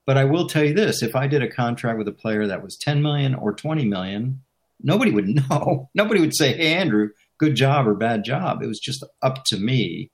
[0.05, 2.61] But I will tell you this if I did a contract with a player that
[2.61, 4.41] was 10 million or 20 million,
[4.81, 5.89] nobody would know.
[5.93, 7.09] Nobody would say, hey, Andrew,
[7.39, 8.61] good job or bad job.
[8.61, 10.11] It was just up to me.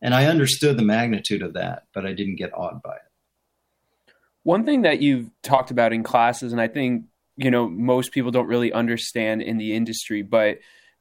[0.00, 4.12] And I understood the magnitude of that, but I didn't get awed by it.
[4.44, 7.04] One thing that you've talked about in classes, and I think
[7.36, 10.58] you know most people don't really understand in the industry, but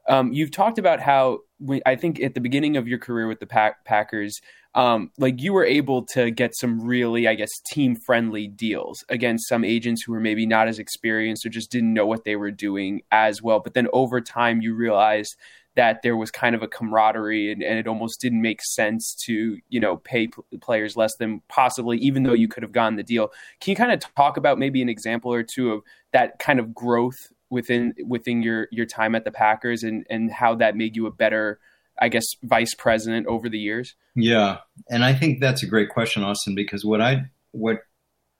[0.07, 1.39] um, you've talked about how
[1.85, 4.39] I think at the beginning of your career with the Pack- Packers,
[4.77, 9.49] um, like you were able to get some really, I guess, team friendly deals against
[9.49, 12.51] some agents who were maybe not as experienced or just didn't know what they were
[12.51, 13.59] doing as well.
[13.59, 15.35] But then over time, you realized
[15.75, 19.57] that there was kind of a camaraderie and, and it almost didn't make sense to
[19.69, 20.27] you know pay
[20.61, 23.29] players less than possibly even though you could have gotten the deal
[23.61, 26.73] can you kind of talk about maybe an example or two of that kind of
[26.73, 31.05] growth within within your your time at the Packers and and how that made you
[31.05, 31.59] a better
[31.99, 33.95] I guess vice president over the years?
[34.15, 34.57] Yeah,
[34.89, 37.79] and I think that's a great question, Austin, because what I what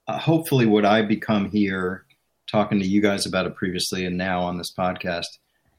[0.06, 2.04] uh, hopefully what I become here
[2.50, 5.26] talking to you guys about it previously and now on this podcast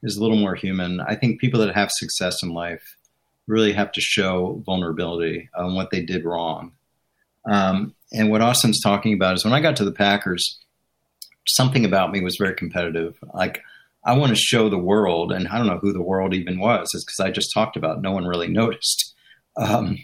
[0.02, 1.00] is a little more human.
[1.00, 2.96] I think people that have success in life
[3.46, 6.72] really have to show vulnerability on what they did wrong.
[7.50, 10.60] Um, and what Austin's talking about is when I got to the Packers,
[11.48, 13.16] something about me was very competitive.
[13.34, 13.62] Like
[14.04, 16.88] I want to show the world, and I don't know who the world even was.
[16.94, 18.00] It's because I just talked about.
[18.00, 19.14] No one really noticed.
[19.56, 19.98] Um,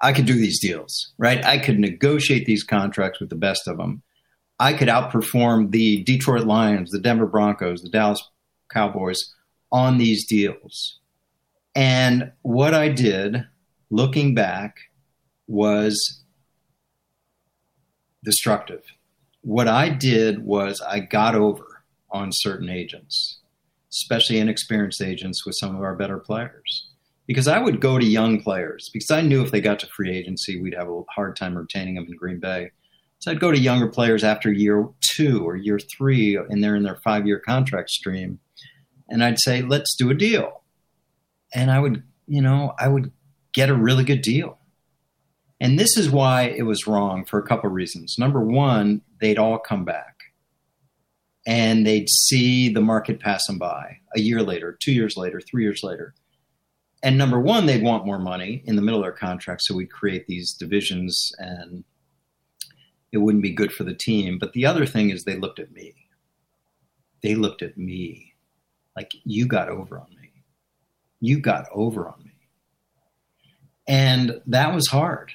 [0.00, 1.44] I could do these deals, right?
[1.44, 4.02] I could negotiate these contracts with the best of them.
[4.58, 8.22] I could outperform the Detroit Lions, the Denver Broncos, the Dallas
[8.70, 9.18] Cowboys
[9.70, 10.98] on these deals.
[11.74, 13.46] And what I did,
[13.90, 14.76] looking back,
[15.46, 16.22] was
[18.24, 18.82] destructive
[19.42, 21.69] what I did was I got over
[22.12, 23.40] on certain agents,
[23.92, 26.88] especially inexperienced agents with some of our better players.
[27.26, 30.16] Because I would go to young players because I knew if they got to free
[30.16, 32.72] agency, we'd have a hard time retaining them in Green Bay.
[33.20, 36.82] So I'd go to younger players after year two or year three, and they're in
[36.82, 38.40] their five year contract stream.
[39.08, 40.62] And I'd say, let's do a deal.
[41.54, 43.12] And I would, you know, I would
[43.52, 44.58] get a really good deal.
[45.60, 48.16] And this is why it was wrong for a couple of reasons.
[48.18, 50.19] Number one, they'd all come back
[51.46, 55.62] and they'd see the market pass them by a year later, two years later, three
[55.62, 56.14] years later.
[57.02, 59.62] And number one, they'd want more money in the middle of their contract.
[59.62, 61.84] So we'd create these divisions and
[63.10, 64.38] it wouldn't be good for the team.
[64.38, 65.94] But the other thing is they looked at me.
[67.22, 68.34] They looked at me
[68.94, 70.44] like, you got over on me.
[71.20, 72.32] You got over on me.
[73.88, 75.32] And that was hard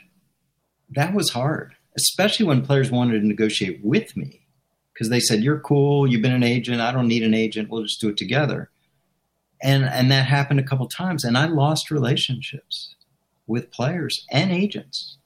[0.92, 4.45] that was hard, especially when players wanted to negotiate with me
[4.96, 6.08] because they said, "You're cool.
[6.08, 6.82] You've been an agent.
[6.82, 7.70] I don't need an agent.
[7.70, 8.70] We'll just do it together."
[9.62, 12.96] And and that happened a couple times, and I lost relationships
[13.46, 15.18] with players and agents.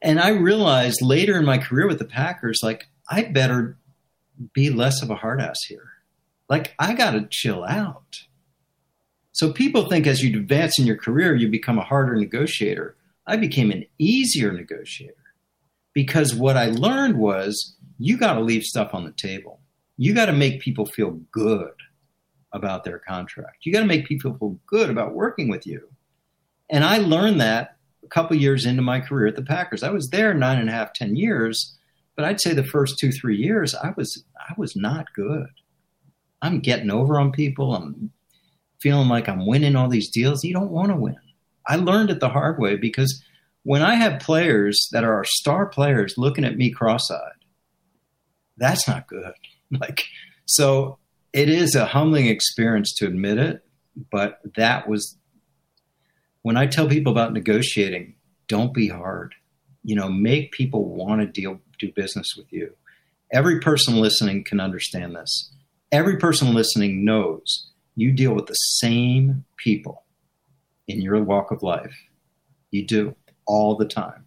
[0.00, 3.76] And I realized later in my career with the Packers, like I better
[4.52, 5.90] be less of a hard ass here.
[6.48, 8.24] Like I got to chill out.
[9.32, 12.96] So people think as you advance in your career, you become a harder negotiator.
[13.26, 15.21] I became an easier negotiator
[15.94, 19.60] because what I learned was you got to leave stuff on the table.
[19.96, 21.72] You got to make people feel good
[22.52, 23.64] about their contract.
[23.64, 25.88] You got to make people feel good about working with you.
[26.70, 29.82] And I learned that a couple years into my career at the Packers.
[29.82, 31.76] I was there nine and a half, ten years,
[32.16, 35.48] but I'd say the first two, three years, I was I was not good.
[36.40, 37.74] I'm getting over on people.
[37.74, 38.10] I'm
[38.80, 40.42] feeling like I'm winning all these deals.
[40.42, 41.16] You don't want to win.
[41.66, 43.22] I learned it the hard way because
[43.64, 47.44] when I have players that are star players looking at me cross-eyed,
[48.56, 49.32] that's not good.
[49.80, 50.04] Like,
[50.44, 50.98] so
[51.32, 53.64] it is a humbling experience to admit it,
[54.10, 55.16] but that was
[56.42, 58.16] when I tell people about negotiating,
[58.48, 59.34] don't be hard.
[59.82, 62.74] You know, make people want to deal do business with you.
[63.32, 65.50] Every person listening can understand this.
[65.90, 70.04] Every person listening knows you deal with the same people
[70.86, 71.94] in your walk of life.
[72.70, 73.14] You do
[73.46, 74.26] all the time.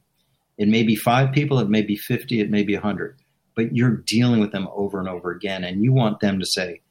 [0.58, 3.18] It may be five people, it may be 50, it may be 100,
[3.56, 5.64] but you're dealing with them over and over again.
[5.64, 6.82] And you want them to say,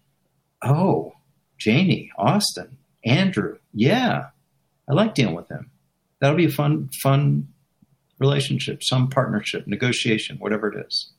[0.62, 1.12] Oh,
[1.58, 4.28] Janie, Austin, Andrew, yeah,
[4.88, 5.70] I like dealing with them.
[6.20, 7.48] That'll be a fun, fun
[8.18, 11.12] relationship, some partnership, negotiation, whatever it is.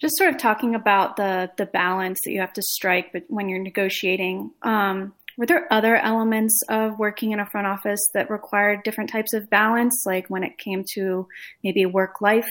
[0.00, 3.48] Just sort of talking about the the balance that you have to strike, but when
[3.48, 8.82] you're negotiating, um, were there other elements of working in a front office that required
[8.82, 11.26] different types of balance, like when it came to
[11.62, 12.50] maybe work life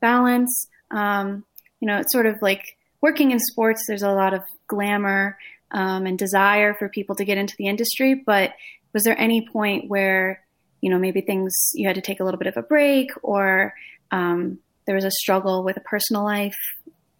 [0.00, 0.68] balance?
[0.90, 1.44] Um,
[1.80, 2.64] you know, it's sort of like
[3.00, 5.36] working in sports, there's a lot of glamour
[5.72, 8.14] um, and desire for people to get into the industry.
[8.14, 8.52] But
[8.92, 10.44] was there any point where,
[10.80, 13.74] you know, maybe things you had to take a little bit of a break or
[14.10, 16.56] um, there was a struggle with a personal life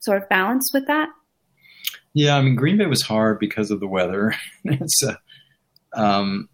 [0.00, 1.08] sort of balance with that?
[2.14, 4.34] Yeah, I mean, Green Bay was hard because of the weather.
[4.64, 5.18] it's a,
[5.94, 6.48] um,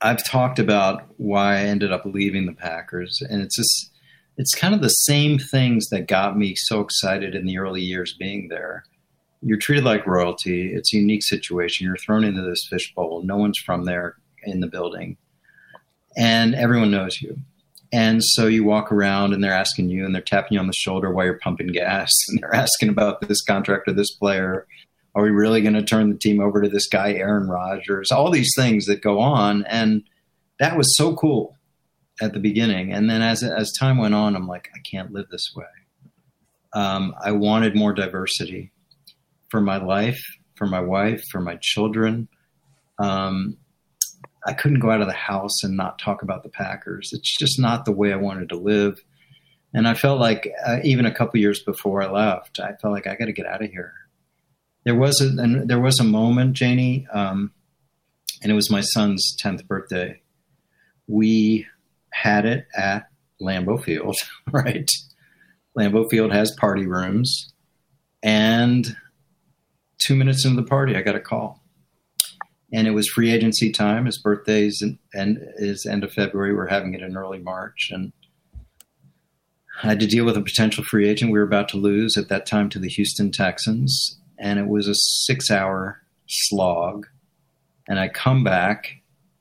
[0.00, 3.90] I've talked about why I ended up leaving the Packers, and it's just
[4.36, 8.14] it's kind of the same things that got me so excited in the early years
[8.16, 8.84] being there.
[9.42, 10.72] You're treated like royalty.
[10.72, 11.86] It's a unique situation.
[11.86, 13.22] You're thrown into this fishbowl.
[13.24, 15.16] No one's from there in the building,
[16.16, 17.38] and everyone knows you.
[17.92, 20.74] And so you walk around and they're asking you and they're tapping you on the
[20.74, 24.66] shoulder while you're pumping gas and they're asking about this contract or this player.
[25.14, 28.12] Are we really going to turn the team over to this guy, Aaron Rodgers?
[28.12, 29.64] All these things that go on.
[29.64, 30.04] And
[30.60, 31.56] that was so cool
[32.20, 32.92] at the beginning.
[32.92, 35.64] And then as, as time went on, I'm like, I can't live this way.
[36.74, 38.70] Um, I wanted more diversity
[39.48, 40.20] for my life,
[40.56, 42.28] for my wife, for my children.
[42.98, 43.56] Um,
[44.46, 47.10] I couldn't go out of the house and not talk about the Packers.
[47.12, 49.02] It's just not the way I wanted to live.
[49.74, 53.06] And I felt like uh, even a couple years before I left, I felt like
[53.06, 53.92] I got to get out of here.
[54.84, 57.52] There was a and there was a moment, Janie, um,
[58.42, 60.22] and it was my son's tenth birthday.
[61.06, 61.66] We
[62.10, 63.08] had it at
[63.42, 64.16] Lambeau Field,
[64.50, 64.88] right?
[65.76, 67.52] Lambeau Field has party rooms,
[68.22, 68.96] and
[69.98, 71.57] two minutes into the party, I got a call
[72.72, 74.06] and it was free agency time.
[74.06, 76.54] His birthday's and is end of February.
[76.54, 78.12] We're having it in early March, and
[79.82, 82.28] I had to deal with a potential free agent we were about to lose at
[82.28, 87.06] that time to the Houston Texans, and it was a six-hour slog.
[87.88, 88.88] And I come back,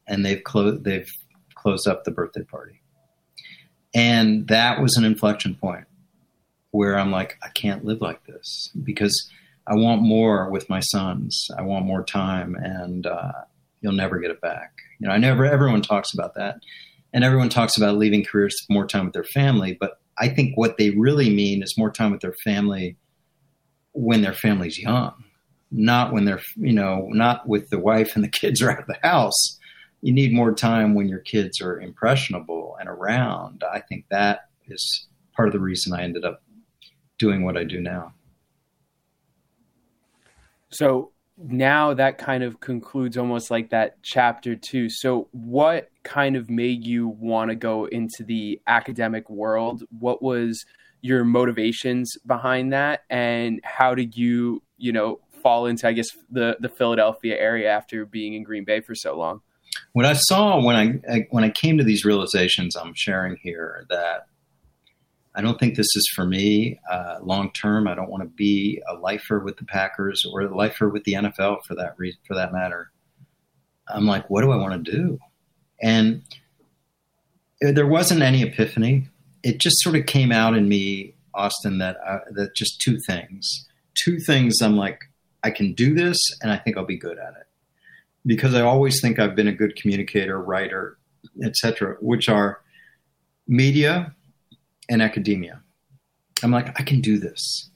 [0.07, 1.11] and they've closed they've
[1.55, 2.81] closed up the birthday party,
[3.93, 5.85] and that was an inflection point
[6.71, 9.29] where I'm like, I can't live like this because
[9.67, 11.47] I want more with my sons.
[11.57, 13.33] I want more time, and uh,
[13.81, 14.71] you'll never get it back.
[14.99, 15.45] You know, I never.
[15.45, 16.59] Everyone talks about that,
[17.13, 19.77] and everyone talks about leaving careers for more time with their family.
[19.79, 22.95] But I think what they really mean is more time with their family
[23.93, 25.13] when their family's young,
[25.69, 28.87] not when they're you know not with the wife and the kids are out of
[28.87, 29.59] the house.
[30.01, 33.63] You need more time when your kids are impressionable and around.
[33.69, 36.43] I think that is part of the reason I ended up
[37.17, 38.13] doing what I do now.
[40.69, 44.89] So now that kind of concludes almost like that chapter two.
[44.89, 49.83] So, what kind of made you want to go into the academic world?
[49.99, 50.65] What was
[51.01, 56.57] your motivations behind that, and how did you, you know, fall into, I guess, the
[56.59, 59.41] the Philadelphia area after being in Green Bay for so long?
[59.93, 63.85] What I saw when I, I when I came to these realizations I'm sharing here
[63.89, 64.27] that
[65.37, 67.87] I don't think this is for me uh, long term.
[67.87, 71.13] I don't want to be a lifer with the Packers or a lifer with the
[71.13, 72.91] NFL for that re- for that matter.
[73.87, 75.19] I'm like, what do I want to do?
[75.79, 76.23] And
[77.61, 79.09] there wasn't any epiphany.
[79.43, 83.67] It just sort of came out in me, Austin, that uh, that just two things.
[83.93, 84.59] Two things.
[84.63, 85.01] I'm like,
[85.43, 87.47] I can do this, and I think I'll be good at it
[88.25, 90.97] because I always think I've been a good communicator, writer,
[91.43, 91.97] etc.
[92.01, 92.61] Which are
[93.47, 94.15] media
[94.89, 95.61] and academia.
[96.43, 97.69] I'm like, I can do this.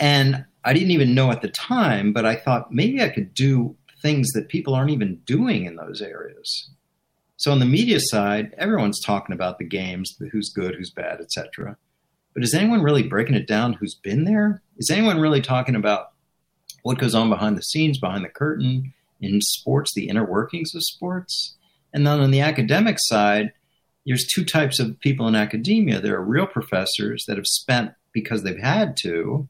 [0.00, 3.76] And I didn't even know at the time, but I thought maybe I could do
[4.02, 6.70] things that people aren't even doing in those areas.
[7.36, 11.76] So on the media side, everyone's talking about the games, who's good, who's bad, etc.
[12.34, 14.62] But is anyone really breaking it down who's been there?
[14.76, 16.12] Is anyone really talking about
[16.82, 20.82] what goes on behind the scenes, behind the curtain in sports, the inner workings of
[20.82, 21.56] sports?
[21.92, 23.52] And then on the academic side,
[24.08, 26.00] there's two types of people in academia.
[26.00, 29.48] There are real professors that have spent because they've had to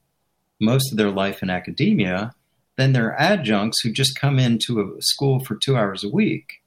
[0.61, 2.35] most of their life in academia.
[2.77, 6.61] Then there are adjuncts who just come into a school for two hours a week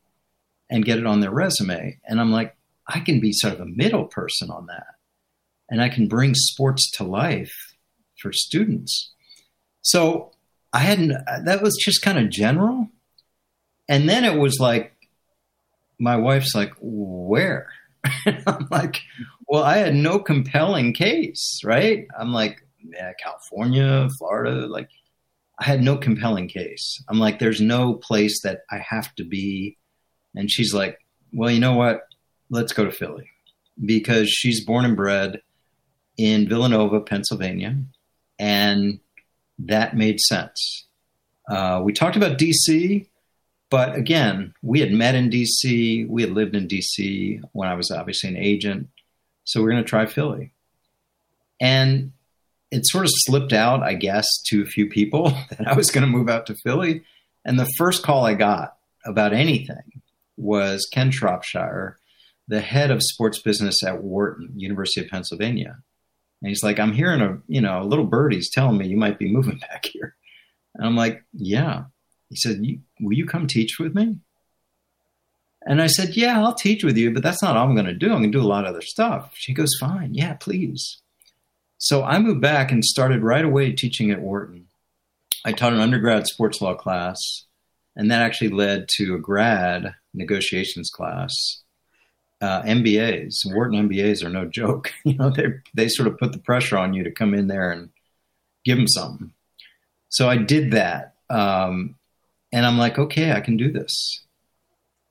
[0.70, 2.00] and get it on their resume.
[2.06, 2.56] And I'm like,
[2.88, 4.96] I can be sort of a middle person on that.
[5.70, 7.76] And I can bring sports to life
[8.22, 9.12] for students.
[9.82, 10.32] So
[10.72, 11.14] I hadn't,
[11.44, 12.88] that was just kind of general.
[13.90, 14.96] And then it was like,
[16.00, 17.68] my wife's like, where?
[18.26, 19.02] I'm like,
[19.48, 22.08] well, I had no compelling case, right?
[22.18, 24.90] I'm like, yeah, California, Florida, like
[25.60, 27.04] I had no compelling case.
[27.08, 29.78] I'm like, there's no place that I have to be.
[30.36, 30.98] And she's like,
[31.32, 32.02] well, you know what?
[32.50, 33.30] Let's go to Philly
[33.84, 35.42] because she's born and bred
[36.18, 37.78] in Villanova, Pennsylvania.
[38.40, 39.00] And
[39.60, 40.88] that made sense.
[41.48, 43.08] Uh, we talked about DC.
[43.72, 46.08] But again, we had met in DC.
[46.08, 48.90] We had lived in DC when I was obviously an agent.
[49.46, 50.52] So we're going to try Philly.
[51.62, 52.12] And
[52.70, 56.04] it sort of slipped out, I guess, to a few people that I was going
[56.06, 57.04] to move out to Philly.
[57.46, 60.02] And the first call I got about anything
[60.36, 61.98] was Ken Shropshire,
[62.50, 65.78] the head of sports business at Wharton, University of Pennsylvania.
[66.42, 69.18] And he's like, I'm hearing a, you know, a little birdie's telling me you might
[69.18, 70.16] be moving back here.
[70.76, 71.86] And I'm like, yeah.
[72.30, 72.62] He said,
[73.02, 74.20] will you come teach with me?
[75.66, 77.94] And I said, yeah, I'll teach with you, but that's not all I'm going to
[77.94, 78.08] do.
[78.08, 79.32] I'm going to do a lot of other stuff.
[79.36, 80.14] She goes, fine.
[80.14, 81.02] Yeah, please.
[81.78, 84.68] So I moved back and started right away teaching at Wharton.
[85.46, 87.18] I taught an undergrad sports law class,
[87.96, 91.34] and that actually led to a grad negotiations class.
[92.40, 94.92] Uh, MBAs, Wharton MBAs are no joke.
[95.06, 97.72] You know, they they sort of put the pressure on you to come in there
[97.72, 97.90] and
[98.64, 99.34] give them something.
[100.10, 101.96] So I did that, um,
[102.52, 104.22] and I'm like, okay, I can do this.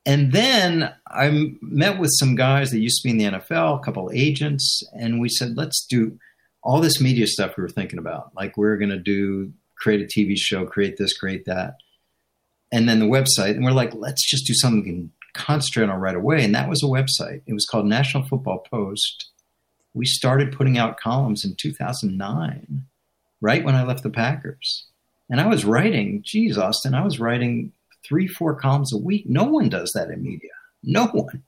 [0.06, 3.82] And then I met with some guys that used to be in the NFL, a
[3.82, 6.18] couple agents, and we said, let's do
[6.62, 8.34] all this media stuff we were thinking about.
[8.34, 11.74] Like we we're going to do, create a TV show, create this, create that.
[12.72, 13.52] And then the website.
[13.52, 16.44] And we're like, let's just do something we can concentrate on right away.
[16.44, 17.42] And that was a website.
[17.46, 19.30] It was called National Football Post.
[19.92, 22.84] We started putting out columns in 2009,
[23.40, 24.86] right when I left the Packers.
[25.30, 27.72] And I was writing, geez, Austin, I was writing
[28.04, 29.24] three, four columns a week.
[29.26, 30.50] No one does that in media.
[30.82, 31.44] No one.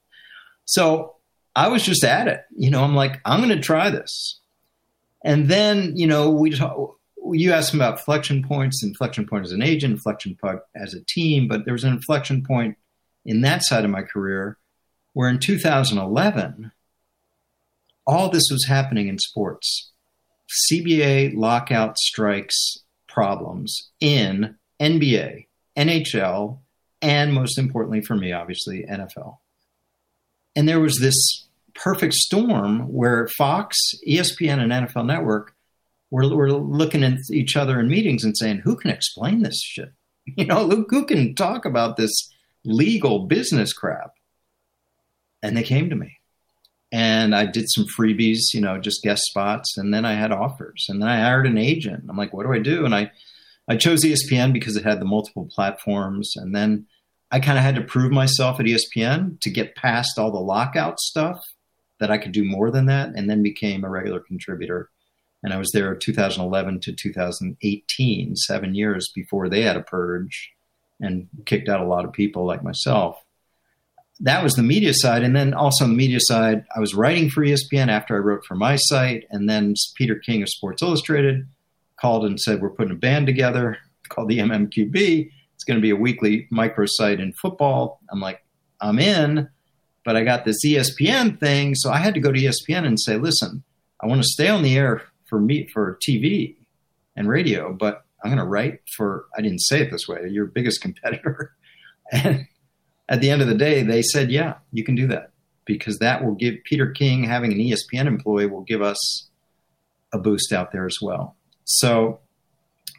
[0.65, 1.17] So
[1.57, 2.45] I was just at it.
[2.57, 4.39] You know, I'm like, I'm going to try this.
[5.25, 6.97] And then, you know, we talk,
[7.33, 11.49] you asked about inflection points, inflection point as an agent, inflection point as a team,
[11.49, 12.77] but there was an inflection point
[13.25, 14.59] in that side of my career
[15.13, 16.73] where in 2011,
[18.07, 19.91] all this was happening in sports.
[20.71, 22.82] CBA lockout strikes
[23.13, 25.47] problems in NBA,
[25.77, 26.59] NHL,
[27.01, 29.39] and most importantly for me, obviously, NFL.
[30.55, 35.55] And there was this perfect storm where Fox, ESPN, and NFL Network
[36.11, 39.93] were, were looking at each other in meetings and saying, who can explain this shit?
[40.25, 42.13] You know, who, who can talk about this
[42.65, 44.13] legal business crap?
[45.43, 46.21] And they came to me.
[46.93, 49.79] And I did some freebies, you know, just guest spots.
[49.79, 50.87] And then I had offers.
[50.89, 52.05] And then I hired an agent.
[52.09, 52.85] I'm like, what do I do?
[52.85, 53.11] And I,
[53.67, 56.35] I chose ESPN because it had the multiple platforms.
[56.37, 56.87] And then
[57.31, 61.01] I kind of had to prove myself at ESPN to get past all the lockout
[61.01, 61.39] stuff
[61.99, 64.91] that I could do more than that, and then became a regular contributor.
[65.43, 70.53] And I was there 2011 to 2018, seven years before they had a purge
[71.01, 73.17] and kicked out a lot of people like myself.
[74.23, 75.23] That was the media side.
[75.23, 78.45] And then also on the media side, I was writing for ESPN after I wrote
[78.47, 79.25] for my site.
[79.31, 81.47] And then Peter King of Sports Illustrated
[82.01, 85.31] called and said, We're putting a band together called the MMQB.
[85.55, 88.01] It's going to be a weekly microsite in football.
[88.11, 88.45] I'm like,
[88.81, 89.49] I'm in
[90.05, 93.17] but I got this ESPN thing, so I had to go to ESPN and say,
[93.17, 93.63] "Listen,
[94.01, 96.57] I want to stay on the air for me for TV
[97.17, 100.27] and radio, but I'm going to write for." I didn't say it this way.
[100.29, 101.55] Your biggest competitor,
[102.13, 102.47] and
[103.09, 105.31] at the end of the day, they said, "Yeah, you can do that
[105.65, 109.29] because that will give Peter King having an ESPN employee will give us
[110.13, 112.21] a boost out there as well." So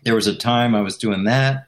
[0.03, 1.67] there was a time I was doing that,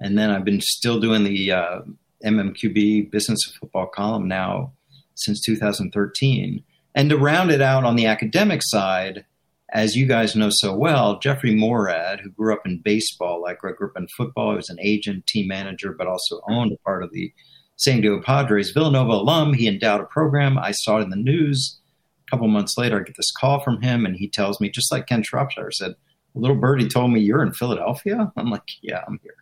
[0.00, 1.80] and then I've been still doing the uh,
[2.24, 4.72] MMQB Business of Football column now
[5.14, 6.62] since 2013.
[6.94, 9.24] And to round it out on the academic side,
[9.72, 13.72] as you guys know so well, Jeffrey Moorad, who grew up in baseball, like I
[13.72, 17.02] grew up in football, he was an agent, team manager, but also owned a part
[17.02, 17.32] of the
[17.76, 18.70] San Diego Padres.
[18.70, 20.58] Villanova alum, he endowed a program.
[20.58, 21.78] I saw it in the news.
[22.26, 24.90] A couple months later, I get this call from him, and he tells me, just
[24.90, 28.32] like Ken Shropshire said, a little birdie told me, You're in Philadelphia?
[28.36, 29.36] I'm like, Yeah, I'm here.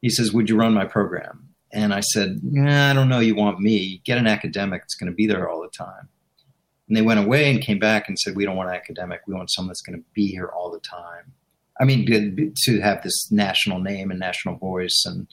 [0.00, 1.52] He says, Would you run my program?
[1.72, 4.02] And I said, nah, I don't know, you want me.
[4.04, 6.08] Get an academic that's going to be there all the time.
[6.86, 9.22] And they went away and came back and said, we don't want an academic.
[9.26, 11.32] We want someone that's going to be here all the time.
[11.80, 15.02] I mean, to, to have this national name and national voice.
[15.06, 15.26] And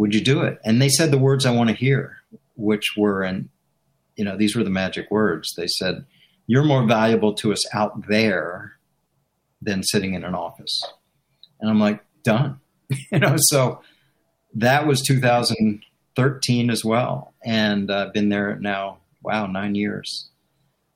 [0.00, 0.58] would you do it?
[0.64, 2.16] And they said the words I want to hear,
[2.56, 3.50] which were, and
[4.16, 5.52] you know, these were the magic words.
[5.54, 6.06] They said,
[6.46, 8.78] you're more valuable to us out there
[9.60, 10.82] than sitting in an office.
[11.60, 12.60] And I'm like, done.
[13.12, 13.82] you know, so
[14.54, 17.34] that was 2013 as well.
[17.44, 20.30] And I've uh, been there now, wow, nine years.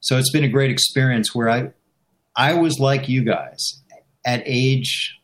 [0.00, 1.72] So it's been a great experience where I,
[2.34, 3.82] I was like you guys
[4.24, 5.20] at age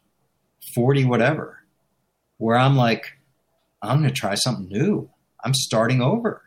[0.75, 1.61] 40, whatever,
[2.37, 3.17] where I'm like,
[3.83, 5.11] I'm going to try something new.
[5.45, 6.43] I'm starting over.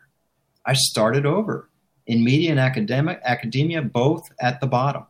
[0.64, 1.68] I started over
[2.06, 5.06] in media and academic academia, both at the bottom,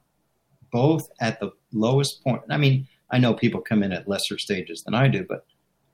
[0.73, 2.43] both at the lowest point.
[2.51, 5.47] I mean, I know people come in at lesser stages than I do, but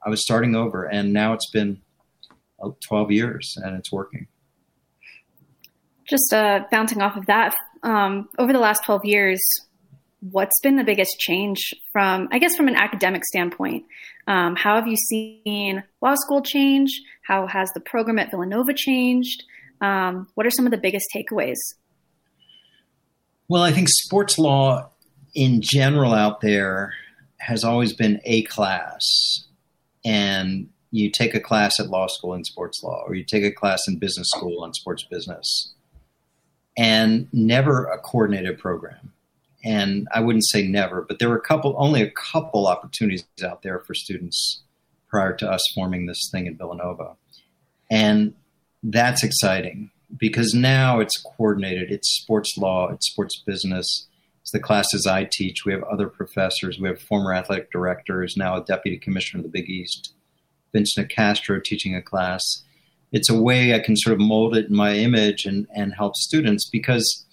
[0.04, 1.80] I was starting over, and now it's been
[2.62, 4.26] uh, 12 years and it's working.
[6.08, 9.40] Just uh, bouncing off of that, um, over the last 12 years,
[10.20, 13.84] what's been the biggest change from, I guess, from an academic standpoint?
[14.26, 16.90] Um, how have you seen law school change?
[17.22, 19.42] How has the program at Villanova changed?
[19.80, 21.56] Um, what are some of the biggest takeaways?
[23.48, 24.90] Well, I think sports law
[25.34, 26.94] in general out there
[27.38, 29.02] has always been a class.
[30.04, 33.52] And you take a class at law school in sports law, or you take a
[33.52, 35.72] class in business school on sports business,
[36.76, 39.12] and never a coordinated program
[39.64, 43.62] and I wouldn't say never, but there were a couple, only a couple opportunities out
[43.62, 44.62] there for students
[45.08, 47.16] prior to us forming this thing in Villanova.
[47.90, 48.34] And
[48.82, 51.90] that's exciting because now it's coordinated.
[51.90, 54.06] It's sports law, it's sports business.
[54.40, 55.64] It's the classes I teach.
[55.66, 56.78] We have other professors.
[56.80, 60.14] We have former athletic directors, now a deputy commissioner of the Big East,
[60.72, 62.42] Vince Nicastro teaching a class.
[63.12, 66.16] It's a way I can sort of mold it in my image and, and help
[66.16, 67.26] students because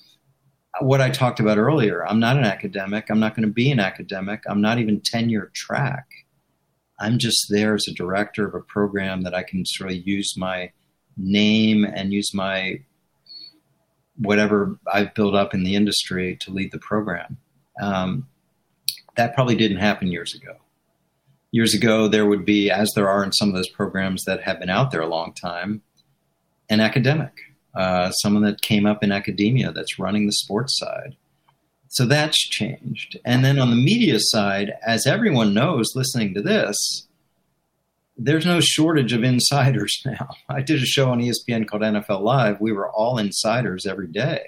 [0.79, 2.05] what I talked about earlier.
[2.07, 3.09] I'm not an academic.
[3.09, 4.43] I'm not going to be an academic.
[4.47, 6.07] I'm not even tenure track.
[6.99, 10.35] I'm just there as a director of a program that I can sort of use
[10.35, 10.71] my
[11.15, 12.81] name and use my
[14.17, 17.37] whatever I've built up in the industry to lead the program.
[17.81, 18.27] Um,
[19.15, 20.55] that probably didn't happen years ago.
[21.51, 24.59] Years ago, there would be, as there are in some of those programs that have
[24.59, 25.81] been out there a long time,
[26.69, 27.33] an academic
[27.77, 31.15] uh, someone that came up in academia that's running the sports side.
[31.89, 33.19] So that's changed.
[33.23, 37.07] And then on the media side, as everyone knows listening to this,
[38.17, 40.29] there's no shortage of insiders now.
[40.49, 42.59] I did a show on ESPN called NFL Live.
[42.59, 44.41] We were all insiders every day.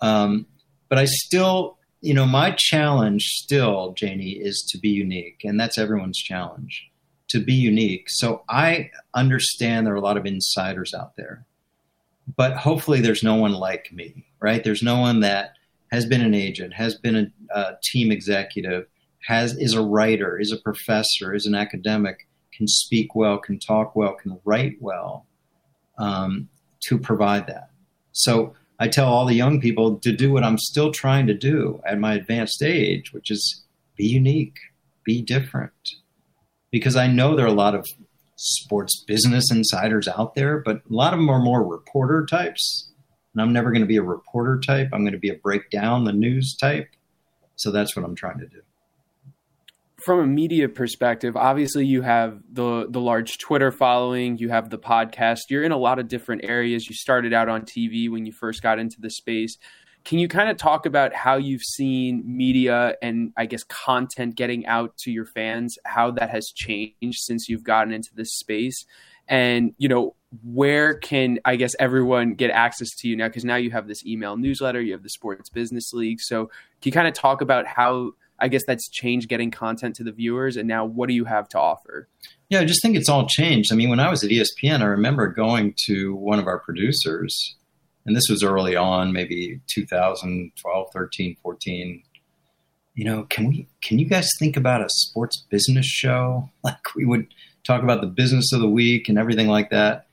[0.00, 0.46] Um,
[0.88, 5.40] but I still, you know, my challenge still, Janie, is to be unique.
[5.42, 6.88] And that's everyone's challenge
[7.30, 8.04] to be unique.
[8.06, 11.44] So I understand there are a lot of insiders out there
[12.36, 14.62] but hopefully there's no one like me, right?
[14.62, 15.52] There's no one that
[15.90, 18.86] has been an agent, has been a, a team executive,
[19.26, 23.96] has is a writer, is a professor, is an academic, can speak well, can talk
[23.96, 25.26] well, can write well,
[25.98, 26.48] um,
[26.80, 27.70] to provide that.
[28.12, 31.80] So I tell all the young people to do what I'm still trying to do
[31.86, 33.64] at my advanced age, which is
[33.96, 34.58] be unique,
[35.04, 35.72] be different.
[36.70, 37.86] Because I know there are a lot of
[38.38, 42.90] sports business insiders out there, but a lot of them are more reporter types.
[43.34, 44.90] And I'm never going to be a reporter type.
[44.92, 46.88] I'm going to be a break down the news type.
[47.56, 48.62] So that's what I'm trying to do.
[49.98, 54.78] From a media perspective, obviously you have the the large Twitter following, you have the
[54.78, 55.40] podcast.
[55.50, 56.88] You're in a lot of different areas.
[56.88, 59.58] You started out on TV when you first got into the space.
[60.08, 64.64] Can you kind of talk about how you've seen media and I guess content getting
[64.64, 68.86] out to your fans, how that has changed since you've gotten into this space?
[69.28, 73.28] And, you know, where can I guess everyone get access to you now?
[73.28, 76.22] Because now you have this email newsletter, you have the Sports Business League.
[76.22, 80.04] So can you kind of talk about how I guess that's changed getting content to
[80.04, 82.08] the viewers and now what do you have to offer?
[82.48, 83.74] Yeah, I just think it's all changed.
[83.74, 87.56] I mean, when I was at ESPN, I remember going to one of our producers
[88.08, 92.02] and this was early on, maybe 2012, 13, 14.
[92.94, 96.48] You know, can we can you guys think about a sports business show?
[96.64, 97.26] Like we would
[97.64, 100.06] talk about the business of the week and everything like that.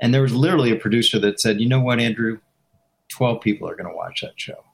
[0.00, 2.38] And there was literally a producer that said, "You know what, Andrew?
[3.16, 4.64] 12 people are going to watch that show."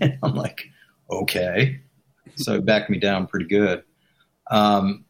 [0.00, 0.64] and I'm like,
[1.08, 1.80] "Okay."
[2.34, 3.84] So it backed me down pretty good.
[4.50, 5.04] Um,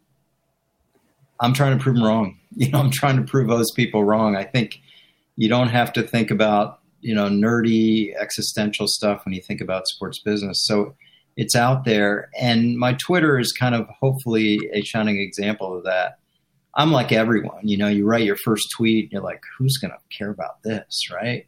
[1.41, 2.37] I'm trying to prove them wrong.
[2.57, 4.35] You know, I'm trying to prove those people wrong.
[4.35, 4.81] I think
[5.37, 9.89] you don't have to think about you know nerdy existential stuff when you think about
[9.89, 10.65] sports business.
[10.65, 10.95] So
[11.37, 16.19] it's out there, and my Twitter is kind of hopefully a shining example of that.
[16.75, 20.17] I'm like everyone, you know, you write your first tweet, you're like, who's going to
[20.17, 21.45] care about this, right?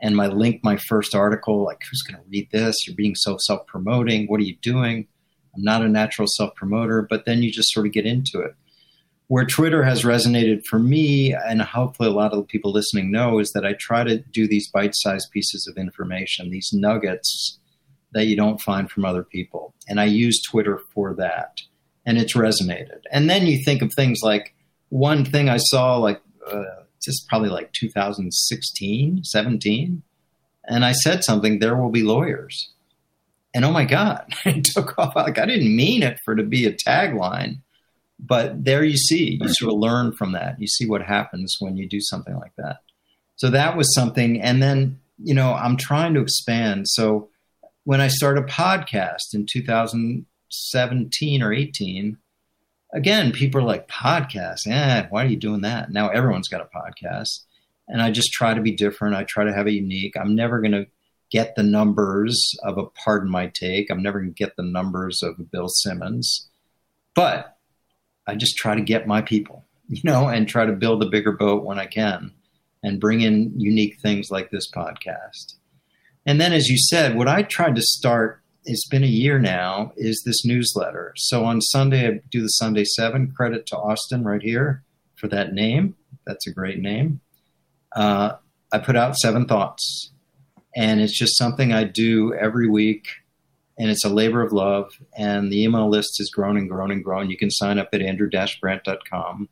[0.00, 2.74] And my link, my first article, like, who's going to read this?
[2.86, 4.26] You're being so self promoting.
[4.26, 5.06] What are you doing?
[5.54, 8.54] I'm not a natural self promoter, but then you just sort of get into it
[9.28, 13.38] where Twitter has resonated for me, and hopefully a lot of the people listening know,
[13.38, 17.58] is that I try to do these bite sized pieces of information, these nuggets
[18.12, 19.74] that you don't find from other people.
[19.88, 21.60] And I use Twitter for that.
[22.04, 23.00] And it's resonated.
[23.10, 24.54] And then you think of things like
[24.90, 26.20] one thing I saw, like
[26.50, 26.62] uh,
[27.02, 30.02] just probably like 2016, 17.
[30.68, 32.72] And I said something, there will be lawyers.
[33.52, 35.16] And oh my God, it took off.
[35.16, 37.62] Like I didn't mean it for to be a tagline
[38.18, 40.60] but there you see, you sort of learn from that.
[40.60, 42.78] You see what happens when you do something like that.
[43.36, 44.40] So that was something.
[44.40, 46.88] And then, you know, I'm trying to expand.
[46.88, 47.28] So
[47.84, 52.16] when I started a podcast in 2017 or 18,
[52.92, 55.90] again, people are like, podcast, eh, why are you doing that?
[55.90, 57.44] Now everyone's got a podcast.
[57.88, 59.14] And I just try to be different.
[59.14, 60.16] I try to have a unique.
[60.16, 60.86] I'm never going to
[61.30, 63.90] get the numbers of a pardon my take.
[63.90, 66.48] I'm never going to get the numbers of Bill Simmons,
[67.14, 67.55] but
[68.26, 71.32] I just try to get my people, you know, and try to build a bigger
[71.32, 72.32] boat when I can
[72.82, 75.54] and bring in unique things like this podcast.
[76.24, 79.92] And then, as you said, what I tried to start, it's been a year now,
[79.96, 81.12] is this newsletter.
[81.16, 83.30] So on Sunday, I do the Sunday Seven.
[83.30, 84.82] Credit to Austin right here
[85.14, 85.94] for that name.
[86.26, 87.20] That's a great name.
[87.94, 88.32] Uh,
[88.72, 90.10] I put out seven thoughts,
[90.74, 93.06] and it's just something I do every week,
[93.78, 94.92] and it's a labor of love.
[95.16, 97.30] And the email list has grown and grown and grown.
[97.30, 99.48] You can sign up at andrew-brandt.com,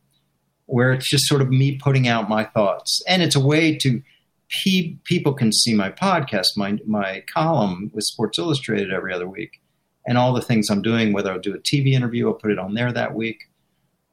[0.67, 4.03] where it's just sort of me putting out my thoughts, and it's a way to
[4.49, 9.61] pe- people can see my podcast, my my column with Sports Illustrated every other week,
[10.07, 11.13] and all the things I'm doing.
[11.13, 13.45] Whether I'll do a TV interview, I'll put it on there that week.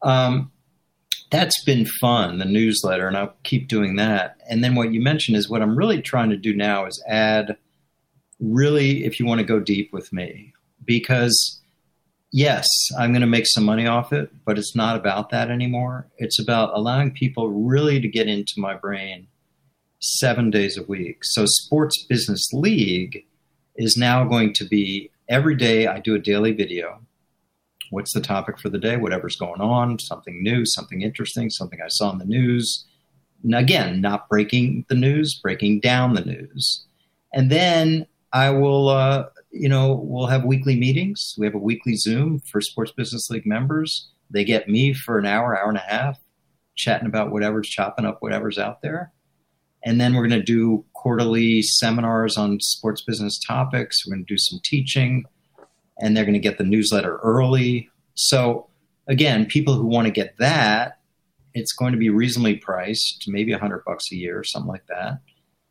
[0.02, 0.52] Um,
[1.32, 4.36] that's been fun, the newsletter, and I'll keep doing that.
[4.50, 7.56] And then what you mentioned is what I'm really trying to do now is add
[8.42, 11.62] really, if you want to go deep with me, because
[12.34, 12.68] yes,
[12.98, 16.08] I'm going to make some money off it, but it's not about that anymore.
[16.18, 19.28] It's about allowing people really to get into my brain
[20.00, 21.20] seven days a week.
[21.22, 23.26] So, Sports Business League
[23.76, 27.00] is now going to be every day I do a daily video
[27.92, 31.90] what's the topic for the day, whatever's going on, something new, something interesting, something I
[31.90, 32.86] saw in the news.
[33.44, 36.86] And again, not breaking the news, breaking down the news.
[37.34, 41.36] And then I will, uh, you know, we'll have weekly meetings.
[41.38, 44.10] We have a weekly Zoom for Sports Business League members.
[44.30, 46.18] They get me for an hour, hour and a half,
[46.76, 49.12] chatting about whatever's chopping up whatever's out there.
[49.84, 54.06] And then we're going to do quarterly seminars on sports business topics.
[54.06, 55.26] We're going to do some teaching
[56.00, 57.90] and they're going to get the newsletter early.
[58.14, 58.70] So
[59.08, 61.00] again, people who want to get that,
[61.54, 65.20] it's going to be reasonably priced, maybe hundred bucks a year, or something like that.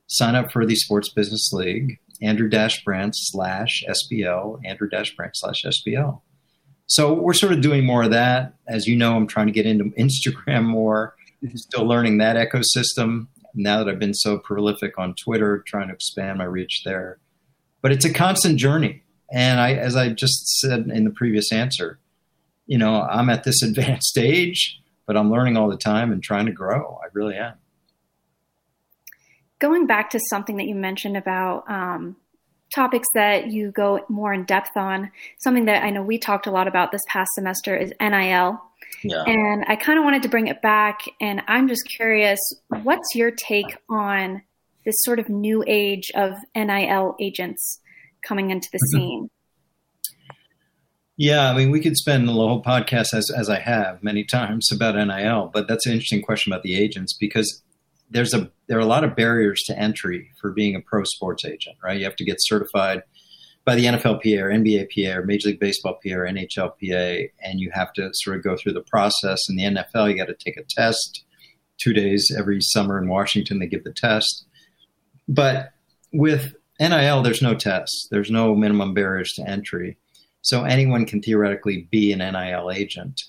[0.08, 2.48] Sign up for the Sports Business League, Andrew
[2.84, 6.20] Brandt slash SBL, Andrew Brandt slash SBL.
[6.86, 8.54] So we're sort of doing more of that.
[8.66, 11.56] As you know, I'm trying to get into Instagram more, mm-hmm.
[11.56, 16.38] still learning that ecosystem now that I've been so prolific on Twitter, trying to expand
[16.38, 17.18] my reach there.
[17.82, 19.02] But it's a constant journey.
[19.32, 21.98] And I, as I just said in the previous answer,
[22.66, 26.46] you know, I'm at this advanced age, but I'm learning all the time and trying
[26.46, 26.98] to grow.
[27.02, 27.54] I really am.
[29.60, 32.16] Going back to something that you mentioned about um,
[32.74, 36.50] topics that you go more in depth on, something that I know we talked a
[36.50, 38.60] lot about this past semester is NIL.
[39.04, 39.22] Yeah.
[39.24, 42.40] And I kind of wanted to bring it back, and I'm just curious
[42.82, 44.42] what's your take on
[44.84, 47.80] this sort of new age of NIL agents?
[48.22, 48.98] coming into the mm-hmm.
[48.98, 49.30] scene?
[51.16, 54.70] Yeah, I mean, we could spend the whole podcast as as I have many times
[54.72, 57.62] about NIL, but that's an interesting question about the agents because
[58.10, 61.44] there's a there are a lot of barriers to entry for being a pro sports
[61.44, 61.98] agent, right?
[61.98, 63.02] You have to get certified
[63.64, 67.92] by the NFLPA or NBAPA or Major League Baseball PA or NHLPA, and you have
[67.94, 69.38] to sort of go through the process.
[69.48, 71.24] In the NFL, you got to take a test
[71.78, 73.58] two days every summer in Washington.
[73.58, 74.46] They give the test,
[75.28, 75.72] but
[76.12, 79.96] with NIL, there's no tests, there's no minimum barriers to entry.
[80.42, 83.20] So anyone can theoretically be an NIL agent.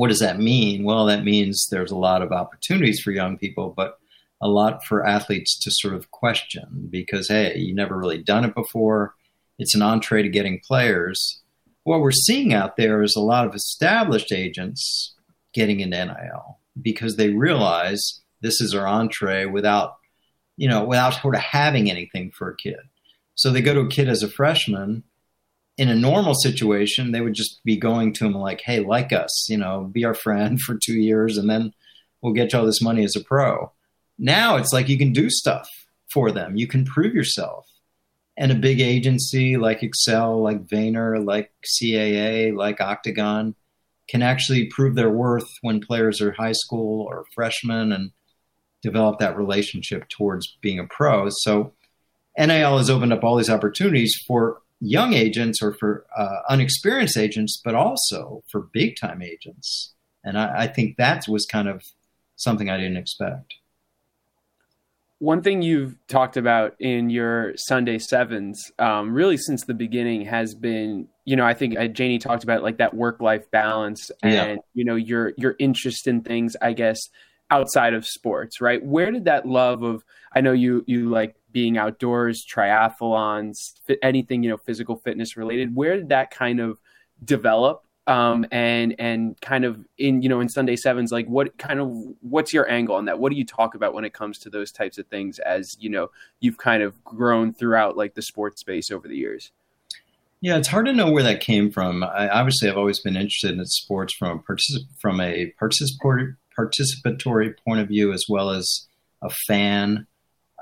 [0.00, 0.82] What does that mean?
[0.82, 3.98] Well, that means there's a lot of opportunities for young people, but
[4.40, 8.54] a lot for athletes to sort of question because, hey, you never really done it
[8.54, 9.14] before.
[9.58, 11.42] It's an entree to getting players.
[11.82, 15.14] What we're seeing out there is a lot of established agents
[15.52, 19.96] getting into NIL because they realize this is our entree without
[20.56, 22.80] you know, without sort of having anything for a kid.
[23.34, 25.04] So they go to a kid as a freshman.
[25.80, 29.48] In a normal situation, they would just be going to him like, "Hey, like us,
[29.48, 31.72] you know, be our friend for two years, and then
[32.20, 33.72] we'll get you all this money as a pro."
[34.18, 35.68] Now it's like you can do stuff
[36.12, 36.56] for them.
[36.56, 37.66] You can prove yourself.
[38.36, 43.54] And a big agency like Excel, like Vayner, like CAA, like Octagon
[44.08, 48.10] can actually prove their worth when players are high school or freshmen and
[48.82, 51.28] develop that relationship towards being a pro.
[51.30, 51.72] So
[52.36, 57.60] NIL has opened up all these opportunities for young agents or for uh, unexperienced agents,
[57.64, 59.92] but also for big time agents.
[60.24, 61.82] And I, I think that was kind of
[62.36, 63.54] something I didn't expect.
[65.18, 70.54] One thing you've talked about in your Sunday sevens, um, really since the beginning, has
[70.54, 74.32] been, you know, I think uh, Janie talked about like that work life balance and
[74.32, 74.56] yeah.
[74.72, 76.98] you know your your interest in things, I guess,
[77.50, 78.84] outside of sports, right?
[78.84, 83.54] Where did that love of I know you you like being outdoors, triathlons,
[84.02, 85.74] anything you know physical fitness related.
[85.74, 86.78] Where did that kind of
[87.24, 87.84] develop?
[88.10, 91.88] um, and and kind of in you know in Sunday sevens, like what kind of
[92.20, 93.18] what's your angle on that?
[93.18, 95.38] What do you talk about when it comes to those types of things?
[95.38, 99.52] As you know, you've kind of grown throughout like the sports space over the years.
[100.40, 102.02] Yeah, it's hard to know where that came from.
[102.02, 107.54] I, obviously, I've always been interested in sports from a particip- from a participatory participatory
[107.64, 108.86] point of view as well as
[109.22, 110.06] a fan.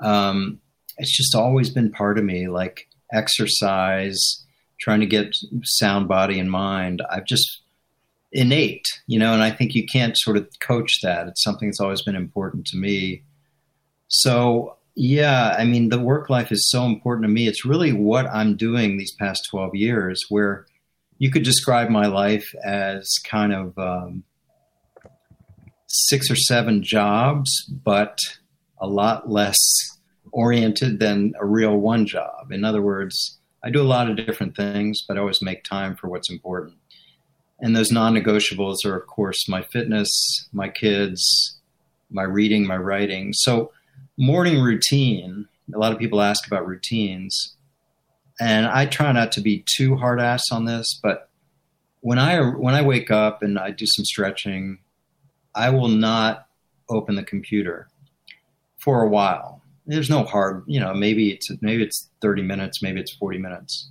[0.01, 0.59] Um,
[0.97, 4.45] it's just always been part of me, like exercise,
[4.79, 7.01] trying to get sound body and mind.
[7.09, 7.61] I've just
[8.31, 11.27] innate, you know, and I think you can't sort of coach that.
[11.27, 13.23] It's something that's always been important to me.
[14.07, 17.47] So, yeah, I mean, the work life is so important to me.
[17.47, 20.65] It's really what I'm doing these past 12 years, where
[21.17, 24.23] you could describe my life as kind of um,
[25.89, 27.51] six or seven jobs,
[27.83, 28.19] but
[28.79, 29.57] a lot less
[30.31, 32.51] oriented than a real one job.
[32.51, 35.95] In other words, I do a lot of different things, but I always make time
[35.95, 36.75] for what's important.
[37.59, 40.09] And those non negotiables are, of course, my fitness,
[40.53, 41.57] my kids,
[42.09, 43.33] my reading, my writing.
[43.33, 43.71] So,
[44.17, 47.55] morning routine, a lot of people ask about routines.
[48.39, 51.29] And I try not to be too hard ass on this, but
[51.99, 54.79] when I when I wake up and I do some stretching,
[55.55, 56.47] I will not
[56.89, 57.87] open the computer
[58.77, 62.99] for a while there's no hard, you know, maybe it's maybe it's 30 minutes, maybe
[62.99, 63.89] it's 40 minutes.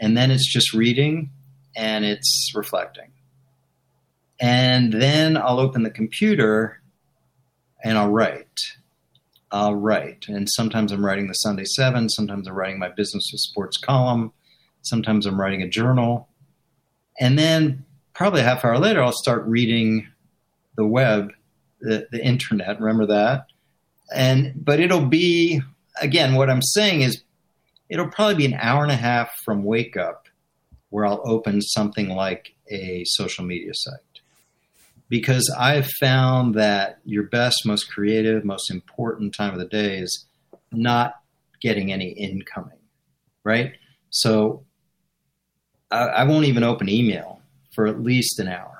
[0.00, 1.30] And then it's just reading
[1.74, 3.12] and it's reflecting.
[4.38, 6.82] And then I'll open the computer
[7.82, 8.60] and I'll write.
[9.50, 10.26] I'll write.
[10.28, 14.32] And sometimes I'm writing the Sunday 7, sometimes I'm writing my business with sports column,
[14.82, 16.28] sometimes I'm writing a journal.
[17.20, 20.08] And then probably a half hour later, I'll start reading
[20.76, 21.32] the web,
[21.80, 22.80] the, the internet.
[22.80, 23.46] Remember that?
[24.14, 25.60] and but it'll be
[26.00, 27.22] again what i'm saying is
[27.88, 30.28] it'll probably be an hour and a half from wake up
[30.90, 34.20] where i'll open something like a social media site
[35.08, 40.26] because i've found that your best most creative most important time of the day is
[40.70, 41.14] not
[41.60, 42.78] getting any incoming
[43.44, 43.72] right
[44.10, 44.64] so
[45.90, 47.40] I, I won't even open email
[47.74, 48.71] for at least an hour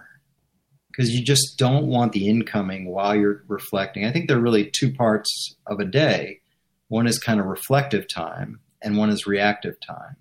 [0.92, 4.04] because you just don't want the incoming while you're reflecting.
[4.04, 6.40] I think there are really two parts of a day.
[6.88, 10.16] One is kind of reflective time, and one is reactive time.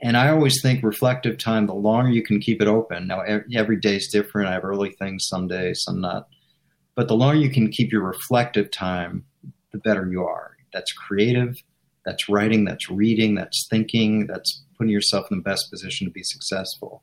[0.00, 3.08] And I always think reflective time, the longer you can keep it open.
[3.08, 3.22] Now,
[3.52, 4.48] every day is different.
[4.48, 6.28] I have early things some days, some not.
[6.94, 9.24] But the longer you can keep your reflective time,
[9.72, 10.56] the better you are.
[10.72, 11.56] That's creative,
[12.04, 16.22] that's writing, that's reading, that's thinking, that's putting yourself in the best position to be
[16.22, 17.02] successful.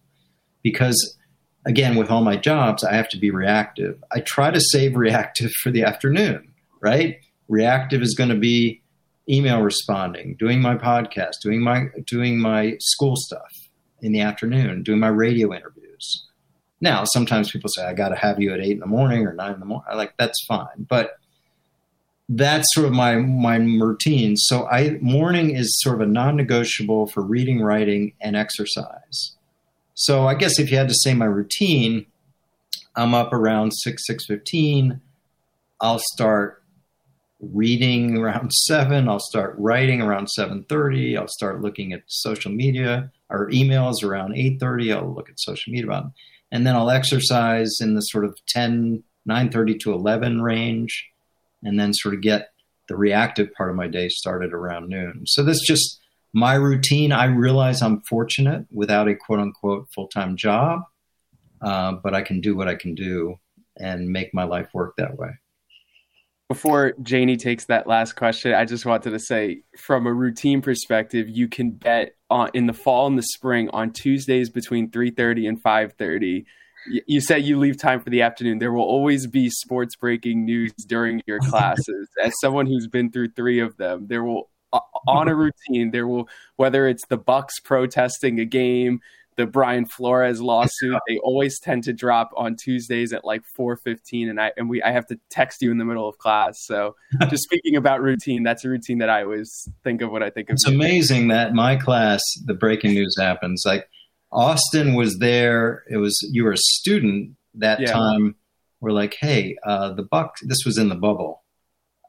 [0.64, 1.18] Because
[1.66, 4.02] again, with all my jobs, I have to be reactive.
[4.12, 6.52] I try to save reactive for the afternoon,
[6.82, 7.20] right?
[7.48, 8.82] Reactive is going to be
[9.30, 13.52] email responding, doing my podcast, doing my doing my school stuff
[14.02, 16.28] in the afternoon, doing my radio interviews.
[16.82, 19.34] Now, sometimes people say I got to have you at eight in the morning or
[19.34, 19.88] nine in the morning.
[19.90, 21.18] I like that's fine, but
[22.30, 24.36] that's sort of my my routine.
[24.36, 29.35] So I morning is sort of a non-negotiable for reading, writing, and exercise.
[29.96, 32.06] So I guess if you had to say my routine,
[32.96, 35.02] I'm up around six six fifteen.
[35.82, 36.62] I'll start
[37.42, 39.10] reading around seven.
[39.10, 41.18] I'll start writing around seven thirty.
[41.18, 44.94] I'll start looking at social media or emails around eight thirty.
[44.94, 46.12] I'll look at social media
[46.52, 51.10] and then I'll exercise in the sort of 10, 9.30 to eleven range,
[51.64, 52.52] and then sort of get
[52.88, 55.24] the reactive part of my day started around noon.
[55.26, 56.00] So this just
[56.36, 60.82] my routine, I realize I'm fortunate without a quote unquote full time job,
[61.62, 63.36] uh, but I can do what I can do
[63.78, 65.30] and make my life work that way.
[66.50, 71.30] Before Janie takes that last question, I just wanted to say from a routine perspective,
[71.30, 75.64] you can bet on, in the fall and the spring on Tuesdays between 3:30 and
[75.64, 76.46] 5:30
[77.08, 78.60] you said you leave time for the afternoon.
[78.60, 82.10] There will always be sports breaking news during your classes.
[82.24, 84.50] As someone who's been through three of them, there will
[85.08, 85.92] on a routine.
[85.92, 89.02] There will whether it's the Bucks protesting a game,
[89.36, 90.98] the Brian Flores lawsuit.
[91.08, 94.82] They always tend to drop on Tuesdays at like four fifteen, and I and we
[94.82, 96.66] I have to text you in the middle of class.
[96.66, 96.96] So
[97.30, 100.50] just speaking about routine, that's a routine that I always think of when I think
[100.50, 100.54] of.
[100.54, 103.64] It's amazing that my class, the breaking news happens.
[103.66, 103.90] Like
[104.32, 105.84] Austin was there.
[105.90, 107.92] It was you were a student that yeah.
[107.92, 108.36] time.
[108.82, 110.42] We're like, hey, uh, the Bucks.
[110.46, 111.44] This was in the bubble.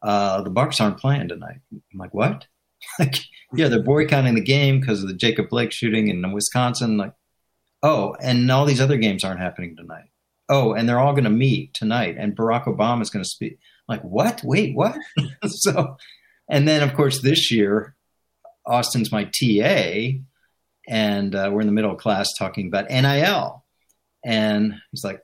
[0.03, 1.61] Uh, the Bucks aren't playing tonight.
[1.73, 2.47] I'm like, what?
[2.99, 3.17] like,
[3.55, 6.97] yeah, they're boycotting the game because of the Jacob Blake shooting in Wisconsin.
[6.97, 7.13] Like,
[7.83, 10.11] oh, and all these other games aren't happening tonight.
[10.49, 13.59] Oh, and they're all going to meet tonight, and Barack Obama is going to speak.
[13.89, 14.43] I'm like, what?
[14.45, 14.97] Wait, what?
[15.47, 15.97] so,
[16.49, 17.97] and then of course this year,
[18.65, 20.19] Austin's my TA,
[20.89, 23.65] and uh, we're in the middle of class talking about NIL.
[24.25, 25.21] and he's like,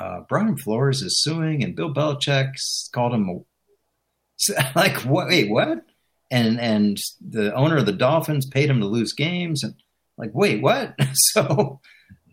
[0.00, 2.52] uh, Brian Flores is suing, and Bill Belichick
[2.92, 5.28] called him a, like, what?
[5.28, 5.85] Wait, what?
[6.30, 9.74] And and the owner of the Dolphins paid him to lose games, and
[10.18, 10.98] like, wait, what?
[11.14, 11.80] so,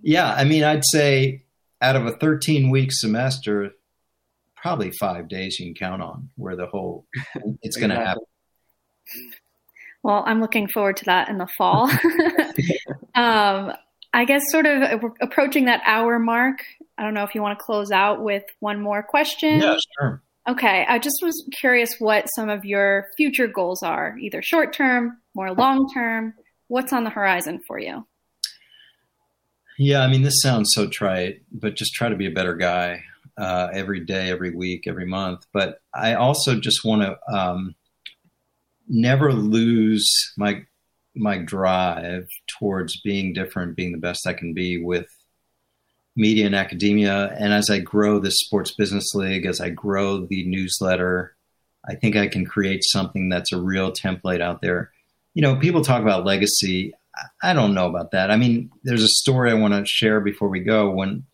[0.01, 1.43] yeah, I mean, I'd say
[1.81, 3.71] out of a 13 week semester,
[4.55, 7.05] probably five days you can count on where the whole
[7.61, 8.23] it's going to happen.
[10.01, 11.89] Well, I'm looking forward to that in the fall.
[13.15, 13.73] um,
[14.13, 16.59] I guess sort of approaching that hour mark.
[16.97, 19.61] I don't know if you want to close out with one more question.
[19.61, 20.21] Yeah, sure.
[20.47, 20.85] Okay.
[20.87, 25.53] I just was curious what some of your future goals are, either short term, more
[25.53, 26.33] long term.
[26.67, 28.05] What's on the horizon for you?
[29.77, 33.03] Yeah, I mean, this sounds so trite, but just try to be a better guy
[33.37, 35.45] uh, every day, every week, every month.
[35.53, 37.75] But I also just want to um,
[38.87, 40.63] never lose my
[41.15, 42.27] my drive
[42.59, 45.09] towards being different, being the best I can be with
[46.15, 47.35] media and academia.
[47.37, 51.35] And as I grow this sports business league, as I grow the newsletter,
[51.85, 54.91] I think I can create something that's a real template out there.
[55.33, 56.93] You know, people talk about legacy.
[57.41, 58.31] I don't know about that.
[58.31, 60.89] I mean, there's a story I want to share before we go.
[60.91, 61.25] When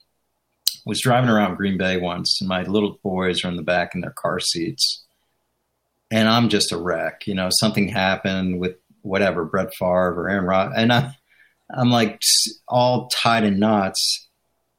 [0.75, 3.93] I was driving around Green Bay once, and my little boys are in the back
[3.93, 5.03] in their car seats,
[6.09, 7.27] and I'm just a wreck.
[7.27, 11.13] You know, something happened with whatever Brett Favre or Aaron Rodgers, and I'm
[11.71, 12.19] I'm like
[12.67, 14.28] all tied in knots.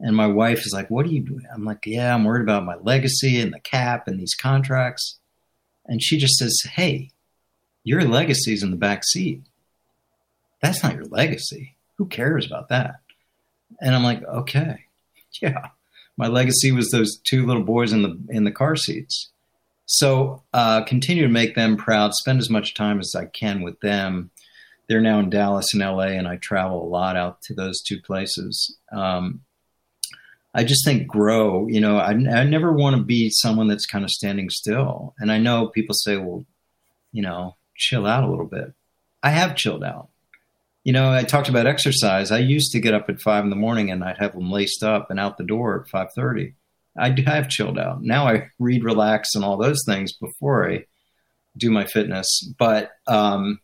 [0.00, 2.64] And my wife is like, "What are you doing?" I'm like, "Yeah, I'm worried about
[2.64, 5.18] my legacy and the cap and these contracts."
[5.86, 7.10] And she just says, "Hey,
[7.84, 9.42] your legacy's in the back seat.
[10.62, 11.76] That's not your legacy.
[11.96, 12.96] Who cares about that?"
[13.80, 14.86] And I'm like, "Okay,
[15.42, 15.68] yeah,
[16.16, 19.30] my legacy was those two little boys in the in the car seats."
[19.92, 22.14] So uh, continue to make them proud.
[22.14, 24.30] Spend as much time as I can with them.
[24.88, 28.00] They're now in Dallas and LA, and I travel a lot out to those two
[28.00, 28.76] places.
[28.92, 29.40] Um,
[30.54, 31.66] I just think grow.
[31.68, 35.14] You know, I, I never want to be someone that's kind of standing still.
[35.18, 36.44] And I know people say, well,
[37.12, 38.72] you know, chill out a little bit.
[39.22, 40.08] I have chilled out.
[40.82, 42.30] You know, I talked about exercise.
[42.30, 44.82] I used to get up at five in the morning and I'd have them laced
[44.82, 46.54] up and out the door at five thirty.
[46.96, 48.02] I have chilled out.
[48.02, 50.86] Now I read, relax, and all those things before I
[51.56, 52.26] do my fitness.
[52.58, 53.60] But um,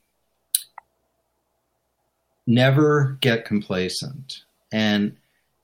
[2.47, 4.43] never get complacent.
[4.71, 5.17] And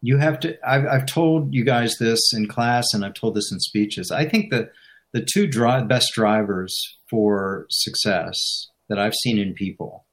[0.02, 0.56] you have to.
[0.68, 4.10] I've, I've, told you guys this in class, and I've told this in speeches.
[4.10, 4.72] I think that
[5.12, 6.76] the two dri- best drivers
[7.08, 10.04] for success that I've seen in people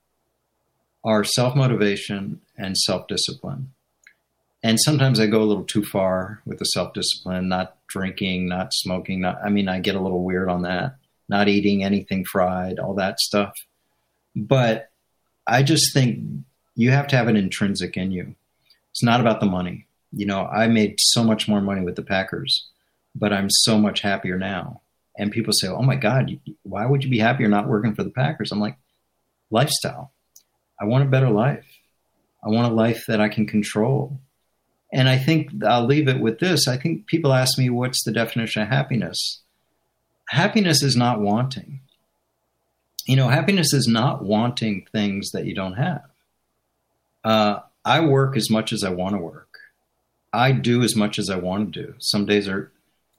[1.04, 3.72] are self motivation and self discipline
[4.62, 8.74] and sometimes I go a little too far with the self discipline, not drinking, not
[8.74, 9.22] smoking.
[9.22, 10.96] Not, I mean, I get a little weird on that,
[11.30, 13.54] not eating anything fried, all that stuff.
[14.36, 14.92] But
[15.48, 16.44] I just think
[16.76, 18.36] you have to have an intrinsic in you.
[19.00, 19.88] It's not about the money.
[20.12, 22.68] You know, I made so much more money with the Packers,
[23.16, 24.82] but I'm so much happier now.
[25.18, 28.10] And people say, "Oh my God, why would you be happier not working for the
[28.10, 28.76] Packers?" I'm like,
[29.50, 30.12] lifestyle.
[30.82, 31.66] I want a better life.
[32.44, 34.20] I want a life that I can control.
[34.92, 36.68] And I think I'll leave it with this.
[36.68, 39.40] I think people ask me, what's the definition of happiness?
[40.28, 41.80] Happiness is not wanting.
[43.06, 46.04] You know, happiness is not wanting things that you don't have.
[47.24, 47.60] Uh,
[47.90, 49.58] I work as much as I want to work.
[50.32, 51.96] I do as much as I want to do.
[51.98, 52.72] Some days are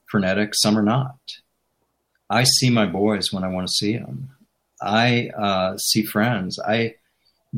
[0.09, 1.19] frenetic, some are not.
[2.31, 4.31] I see my boys when I want to see them.
[4.81, 6.61] I uh, see friends.
[6.61, 6.95] I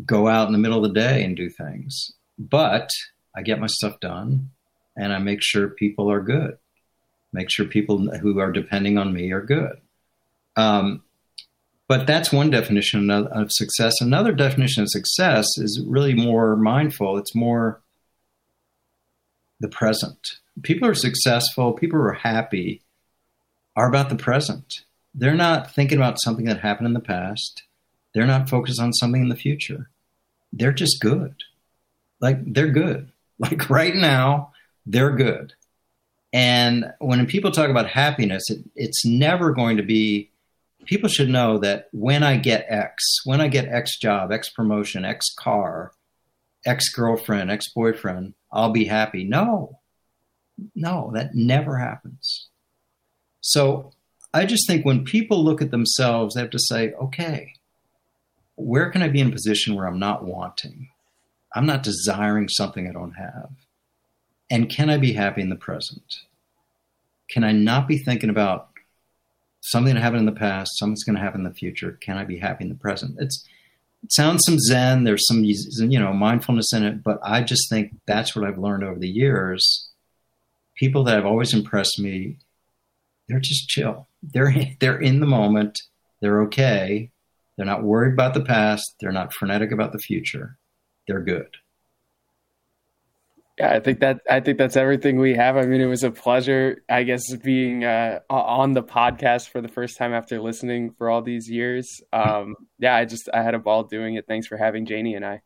[0.07, 2.13] go out in the middle of the day and do things.
[2.39, 2.89] But
[3.37, 4.51] I get my stuff done
[4.97, 6.57] and I make sure people are good.
[7.31, 9.77] Make sure people who are depending on me are good.
[10.57, 11.03] Um,
[11.93, 14.01] but that's one definition of success.
[14.01, 17.19] Another definition of success is really more mindful.
[17.19, 17.83] It's more
[19.61, 20.39] the present.
[20.63, 22.81] People are successful, people who are happy
[23.77, 24.87] are about the present.
[25.15, 27.63] They're not thinking about something that happened in the past.
[28.15, 29.91] They're not focused on something in the future.
[30.51, 31.35] They're just good.
[32.23, 33.13] Like they're good.
[33.39, 34.53] Like right now,
[34.87, 35.53] they're good.
[36.33, 40.31] And when people talk about happiness, it, it's never going to be,
[40.85, 45.05] people should know that when I get X, when I get X job, X promotion,
[45.05, 45.93] X car,
[46.65, 49.25] X girlfriend, X boyfriend, I'll be happy.
[49.25, 49.79] No,
[50.75, 52.49] no, that never happens.
[53.41, 53.93] So
[54.33, 57.55] I just think when people look at themselves, they have to say, okay,
[58.57, 60.89] where can I be in a position where I'm not wanting?
[61.55, 63.51] I'm not desiring something I don't have.
[64.51, 66.21] And can I be happy in the present?
[67.29, 68.72] Can I not be thinking about
[69.63, 71.99] something that happened in the past, something's going to happen in the future?
[72.01, 73.17] Can I be happy in the present?
[73.19, 73.47] It's
[74.09, 75.05] sounds some zen.
[75.05, 78.85] There's some you know mindfulness in it, but I just think that's what I've learned
[78.85, 79.89] over the years.
[80.77, 82.39] People that have always impressed me,
[83.29, 84.09] they're just chill.
[84.23, 85.81] They're they're in the moment.
[86.21, 87.11] They're okay.
[87.57, 88.97] They're not worried about the past.
[89.01, 90.57] They're not frenetic about the future.
[91.07, 91.49] They're good.
[93.63, 95.57] Yeah, I think that I think that's everything we have.
[95.57, 99.69] I mean, it was a pleasure, I guess, being uh, on the podcast for the
[99.69, 102.01] first time after listening for all these years.
[102.13, 104.27] Um, yeah, I just I had a ball doing it.
[104.27, 105.43] Thanks for having Janie and I.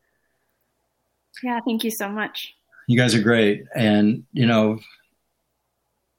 [1.43, 2.55] Yeah, thank you so much.
[2.87, 4.79] You guys are great, and you know,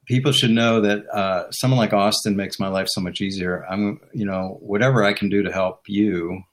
[0.05, 3.65] people should know that uh, someone like Austin makes my life so much easier.
[3.69, 6.43] I'm, you know, whatever I can do to help you,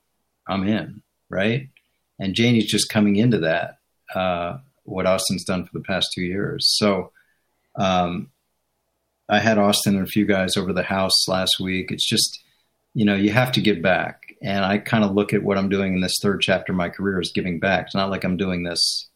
[0.48, 1.68] I'm in, right?
[2.18, 3.78] And Janie's just coming into that.
[4.12, 6.66] Uh, what Austin's done for the past two years.
[6.78, 7.12] So
[7.76, 8.30] um,
[9.28, 11.90] I had Austin and a few guys over the house last week.
[11.90, 12.42] It's just,
[12.94, 14.34] you know, you have to give back.
[14.42, 16.88] And I kind of look at what I'm doing in this third chapter of my
[16.88, 17.86] career as giving back.
[17.86, 19.08] It's not like I'm doing this,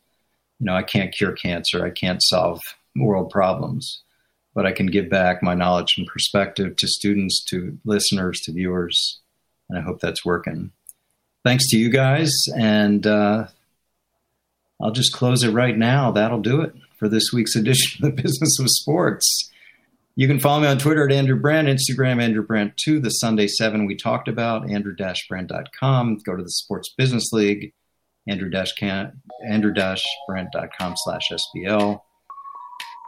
[0.59, 2.61] you know, I can't cure cancer, I can't solve
[2.97, 4.03] world problems,
[4.55, 9.21] but I can give back my knowledge and perspective to students, to listeners, to viewers.
[9.69, 10.73] And I hope that's working.
[11.45, 12.33] Thanks to you guys.
[12.57, 13.47] And uh,
[14.83, 16.11] I'll just close it right now.
[16.11, 19.51] That'll do it for this week's edition of the Business of Sports.
[20.17, 23.47] You can follow me on Twitter at Andrew Brandt, Instagram Andrew Brandt Two, the Sunday
[23.47, 26.19] 7 we talked about, Andrew-Brandt.com.
[26.27, 27.73] Go to the Sports Business League,
[28.29, 32.01] Andrew-Brandt.com slash SBL.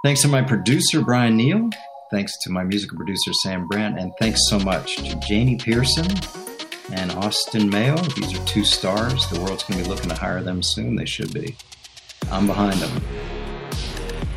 [0.05, 1.69] Thanks to my producer, Brian Neal.
[2.11, 3.99] Thanks to my musical producer, Sam Brandt.
[3.99, 6.07] And thanks so much to Janie Pearson
[6.91, 7.97] and Austin Mayo.
[7.97, 9.29] These are two stars.
[9.29, 10.97] The world's going to be looking to hire them soon.
[10.97, 11.57] They should be.
[12.31, 13.03] I'm behind them.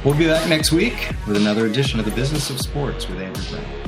[0.04, 3.44] We'll be back next week with another edition of the Business of Sports with Andrew
[3.50, 3.85] Brandt.